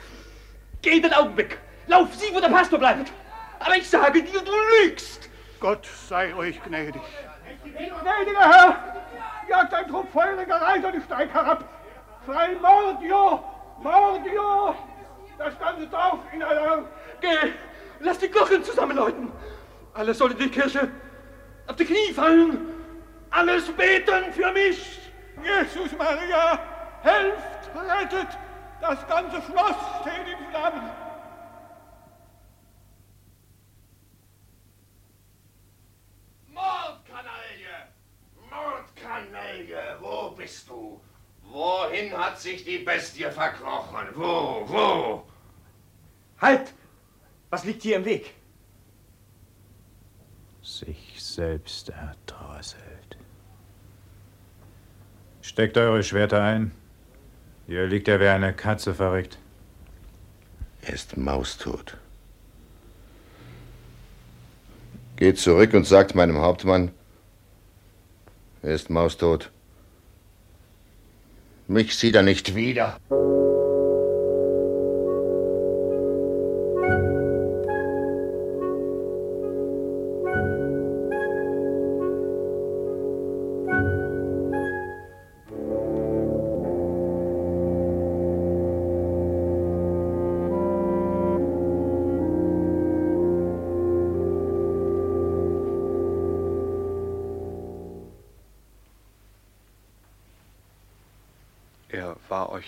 [0.82, 1.60] Geh den Augenblick.
[1.88, 3.12] Lauf, sieh, wo der Pastor bleibt.
[3.60, 4.52] Aber ich sage dir, du
[4.82, 5.30] lügst.
[5.60, 7.02] Gott sei euch gnädig.
[7.64, 9.06] Gnädiger Herr,
[9.48, 11.64] jagt ein Trupp feuriger Reiter den Steig herab.
[12.26, 13.44] Frei Mordio,
[13.82, 14.76] Mordio.
[15.38, 16.86] Das ganze Dorf in Alarm.
[17.22, 17.54] Geh,
[18.04, 19.32] Lass die Glocken zusammenläuten.
[19.94, 20.92] Alle sollen in die Kirche
[21.68, 22.68] auf die Knie fallen.
[23.30, 25.00] Alles beten für mich.
[25.42, 26.60] Jesus Maria,
[27.02, 28.28] helft, rettet.
[28.82, 30.92] Das ganze Schloss steht in Flammen.
[36.48, 37.76] Mordkanaille!
[38.50, 39.98] Mordkanaille!
[40.02, 41.02] Wo bist du?
[41.44, 44.10] Wohin hat sich die Bestie verkrochen?
[44.14, 45.24] Wo, wo?
[46.42, 46.74] Halt!
[47.54, 48.34] Was liegt hier im Weg?
[50.64, 53.16] Sich selbst erdrosselt.
[55.44, 56.72] Steckt eure Schwerter ein.
[57.68, 59.38] Hier liegt er wie eine Katze verrückt.
[60.82, 61.96] Er ist maustot.
[65.18, 66.90] Geht zurück und sagt meinem Hauptmann,
[68.64, 69.52] er ist maustot.
[71.68, 72.98] Mich sieht er nicht wieder.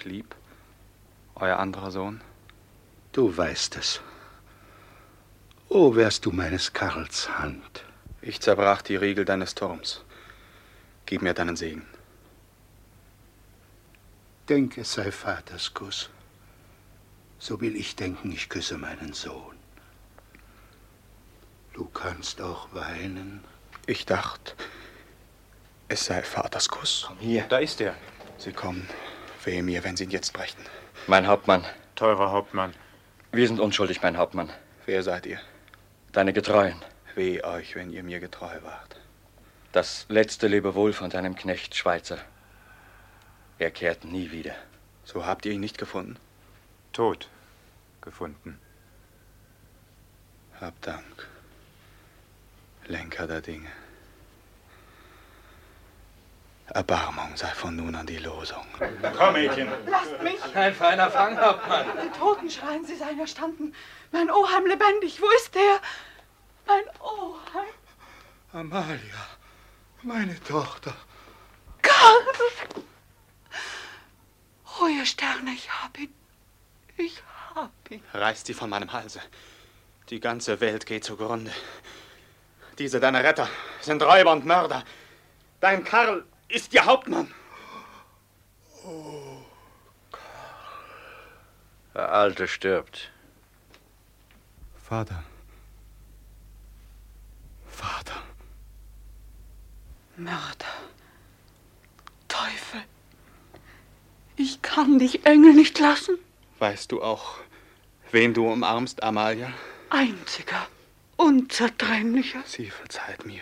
[0.05, 0.35] Lieb,
[1.35, 2.21] euer anderer Sohn?
[3.11, 4.01] Du weißt es.
[5.67, 7.83] Oh, wärst du meines Karls Hand.
[8.21, 10.03] Ich zerbrach die Riegel deines Turms.
[11.05, 11.85] Gib mir deinen Segen.
[14.47, 16.09] Denk, es sei Vaters Kuss.
[17.39, 19.55] So will ich denken, ich küsse meinen Sohn.
[21.73, 23.43] Du kannst auch weinen.
[23.85, 24.53] Ich dachte,
[25.87, 27.05] es sei Vaters Kuss.
[27.07, 27.43] Komm hier.
[27.49, 27.95] Da ist er.
[28.37, 28.87] Sie kommen.
[29.45, 30.63] Wehe mir, wenn Sie ihn jetzt brächten.
[31.05, 31.63] Mein Hauptmann.
[31.95, 32.73] Teurer Hauptmann.
[33.31, 34.49] Wir sind unschuldig, mein Hauptmann.
[34.87, 35.39] Wer seid ihr?
[36.11, 36.81] Deine Getreuen.
[37.13, 38.99] Weh euch, wenn ihr mir getreu wart.
[39.71, 42.17] Das letzte Lebewohl von deinem Knecht Schweizer.
[43.59, 44.55] Er kehrt nie wieder.
[45.03, 46.17] So habt ihr ihn nicht gefunden?
[46.91, 47.29] Tot
[48.01, 48.59] gefunden.
[50.59, 51.27] Hab Dank.
[52.87, 53.69] Lenker der Dinge.
[56.73, 58.65] Erbarmung sei von nun an die Losung.
[59.17, 59.69] Komm, Mädchen.
[59.87, 60.41] Lasst mich!
[60.55, 61.85] Ein feiner Fang, Hauptmann.
[62.03, 63.73] Die Toten schreien, sie seien erstanden.
[64.11, 65.79] Mein Oheim lebendig, wo ist der?
[66.65, 67.73] Mein Oheim.
[68.51, 69.27] Amalia,
[70.01, 70.95] meine Tochter.
[71.81, 72.25] Karl!
[74.77, 76.13] Treue Sterne, ich hab ihn.
[76.97, 77.23] Ich
[77.55, 78.03] hab ihn.
[78.13, 79.21] Reißt sie von meinem Halse.
[80.09, 81.51] Die ganze Welt geht zugrunde.
[82.77, 83.47] Diese deine Retter
[83.79, 84.83] sind Räuber und Mörder.
[85.61, 87.33] Dein Karl ist ihr Hauptmann.
[91.93, 93.11] Der Alte stirbt.
[94.83, 95.23] Vater.
[97.67, 98.21] Vater.
[100.17, 100.73] Mörder.
[102.27, 102.83] Teufel.
[104.35, 106.17] Ich kann dich, Engel, nicht lassen.
[106.59, 107.39] Weißt du auch,
[108.11, 109.51] wen du umarmst, Amalia?
[109.89, 110.67] Einziger,
[111.15, 112.43] unzertrennlicher.
[112.45, 113.41] Sie verzeiht mir.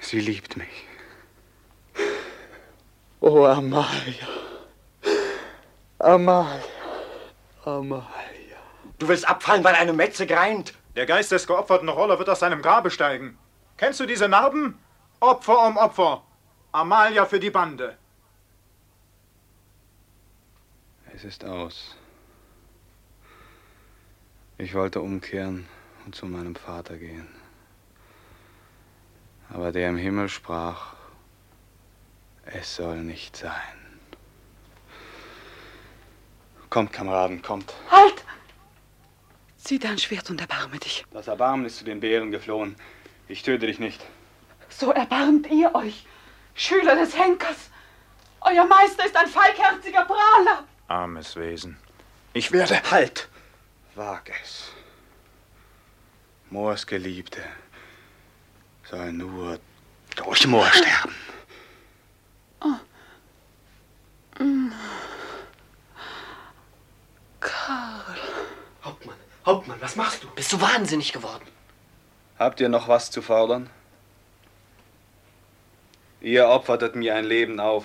[0.00, 0.86] Sie liebt mich.
[3.20, 4.28] Oh, Amalia.
[5.98, 6.60] Amalia.
[7.64, 8.04] Amalia.
[8.98, 10.74] Du willst abfallen, weil eine Metze greint.
[10.96, 13.38] Der Geist des geopferten Roller wird aus seinem Grabe steigen.
[13.76, 14.78] Kennst du diese Narben?
[15.20, 16.22] Opfer um Opfer.
[16.72, 17.96] Amalia für die Bande.
[21.14, 21.96] Es ist aus.
[24.58, 25.66] Ich wollte umkehren
[26.04, 27.28] und zu meinem Vater gehen.
[29.50, 30.94] Aber der im Himmel sprach,
[32.46, 33.52] es soll nicht sein.
[36.70, 37.72] Kommt, Kameraden, kommt.
[37.90, 38.24] Halt!
[39.56, 41.04] Zieh dein Schwert und erbarme dich.
[41.12, 42.76] Das Erbarmen ist zu den Bären geflohen.
[43.28, 44.04] Ich töte dich nicht.
[44.68, 46.04] So erbarmt ihr euch,
[46.54, 47.70] Schüler des Henkers.
[48.40, 50.64] Euer Meister ist ein feigherziger Prahler.
[50.88, 51.78] Armes Wesen.
[52.34, 52.82] Ich werde.
[52.90, 53.28] Halt!
[53.94, 54.72] Wag es.
[56.50, 57.42] Moors Geliebte
[58.90, 59.58] soll nur
[60.16, 61.14] durch Moor sterben.
[67.40, 68.16] Karl.
[68.82, 70.28] Hauptmann, Hauptmann, was machst du?
[70.34, 71.44] Bist du wahnsinnig geworden?
[72.38, 73.70] Habt ihr noch was zu fordern?
[76.20, 77.84] Ihr opfertet mir ein Leben auf.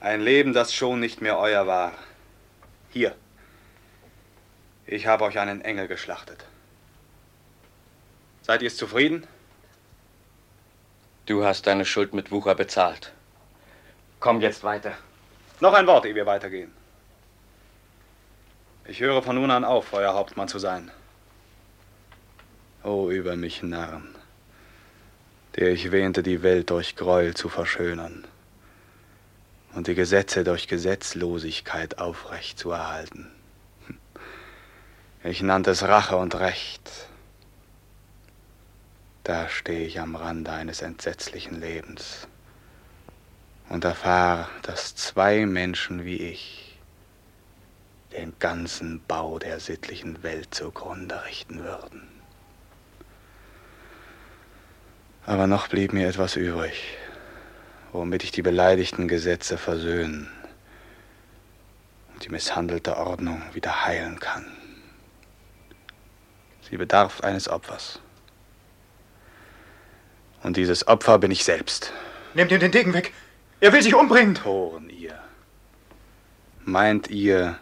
[0.00, 1.92] Ein Leben, das schon nicht mehr euer war.
[2.90, 3.14] Hier.
[4.86, 6.44] Ich habe euch einen Engel geschlachtet.
[8.42, 9.26] Seid ihr zufrieden?
[11.26, 13.12] Du hast deine Schuld mit Wucher bezahlt.
[14.20, 14.94] Komm jetzt weiter.
[15.60, 16.72] Noch ein Wort, ehe wir weitergehen.
[18.86, 20.90] Ich höre von nun an auf, euer Hauptmann zu sein.
[22.82, 24.14] O über mich Narren,
[25.56, 28.26] der ich wähnte, die Welt durch Gräuel zu verschönern
[29.74, 33.30] und die Gesetze durch Gesetzlosigkeit aufrecht zu erhalten.
[35.22, 36.90] Ich nannte es Rache und Recht.
[39.22, 42.26] Da stehe ich am Rande eines entsetzlichen Lebens
[43.68, 46.78] und erfahre, dass zwei Menschen wie ich
[48.12, 52.08] den ganzen Bau der sittlichen Welt zugrunde richten würden.
[55.26, 56.96] Aber noch blieb mir etwas übrig,
[57.92, 60.30] womit ich die beleidigten Gesetze versöhnen
[62.14, 64.46] und die misshandelte Ordnung wieder heilen kann.
[66.62, 68.00] Sie bedarf eines Opfers.
[70.42, 71.92] Und dieses Opfer bin ich selbst.
[72.34, 73.12] Nehmt ihm den Degen weg.
[73.60, 74.36] Er will sich umbringen.
[74.36, 75.18] Toren ihr.
[76.64, 77.58] Meint ihr,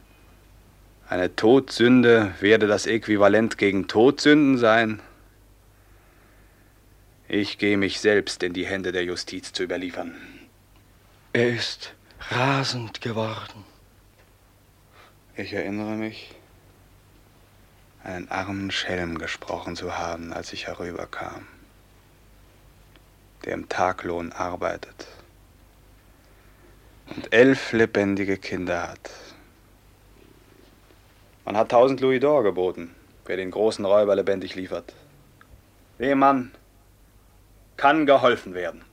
[1.08, 5.00] eine Todsünde werde das Äquivalent gegen Todsünden sein?
[7.28, 10.14] Ich gehe mich selbst in die Hände der Justiz zu überliefern.
[11.32, 11.94] Er ist
[12.30, 13.64] rasend geworden.
[15.34, 16.34] Ich erinnere mich,
[18.04, 21.46] einen armen Schelm gesprochen zu haben, als ich herüberkam,
[23.44, 25.06] der im Taglohn arbeitet
[27.14, 29.10] und elf lebendige Kinder hat.
[31.44, 34.92] Man hat tausend Louis d'Or geboten, wer den großen Räuber lebendig liefert.
[35.98, 36.50] Dem Mann
[37.76, 38.84] kann geholfen werden.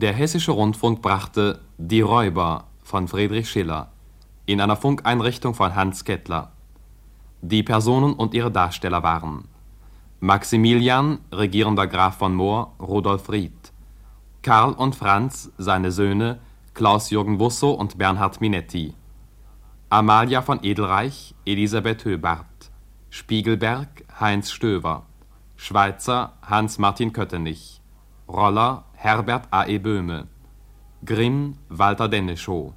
[0.00, 3.92] Der Hessische Rundfunk brachte Die Räuber von Friedrich Schiller
[4.46, 6.52] in einer Funkeinrichtung von Hans Kettler.
[7.42, 9.44] Die Personen und ihre Darsteller waren
[10.20, 13.52] Maximilian, regierender Graf von Mohr, Rudolf Ried,
[14.40, 16.38] Karl und Franz, seine Söhne,
[16.72, 18.94] Klaus-Jürgen Busso und Bernhard Minetti,
[19.90, 22.70] Amalia von Edelreich, Elisabeth Höbart,
[23.10, 25.02] Spiegelberg, Heinz Stöver,
[25.56, 27.82] Schweizer Hans-Martin Köttenich.
[28.26, 29.78] Roller Herbert A.E.
[29.78, 30.26] Böhme.
[31.06, 32.74] Grimm Walter Denneschow.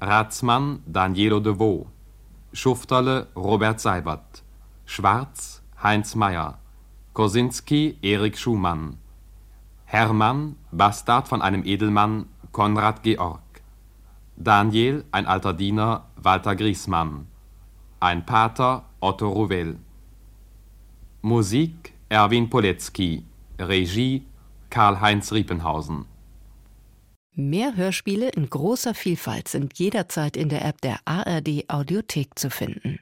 [0.00, 1.88] Ratsmann Danielo de Vaux.
[2.52, 4.44] Schufterle Robert Seibert.
[4.86, 6.60] Schwarz Heinz Meyer.
[7.12, 8.98] Kosinski Erik Schumann.
[9.84, 13.42] Hermann, Bastard von einem Edelmann, Konrad Georg.
[14.36, 17.26] Daniel, ein alter Diener, Walter Griesmann.
[17.98, 19.76] Ein Pater, Otto Rouvel.
[21.22, 23.24] Musik, Erwin Poletzky.
[23.58, 24.24] Regie,
[24.70, 26.06] Karl-Heinz Riepenhausen.
[27.34, 32.98] Mehr Hörspiele in großer Vielfalt sind jederzeit in der App der ARD Audiothek zu finden.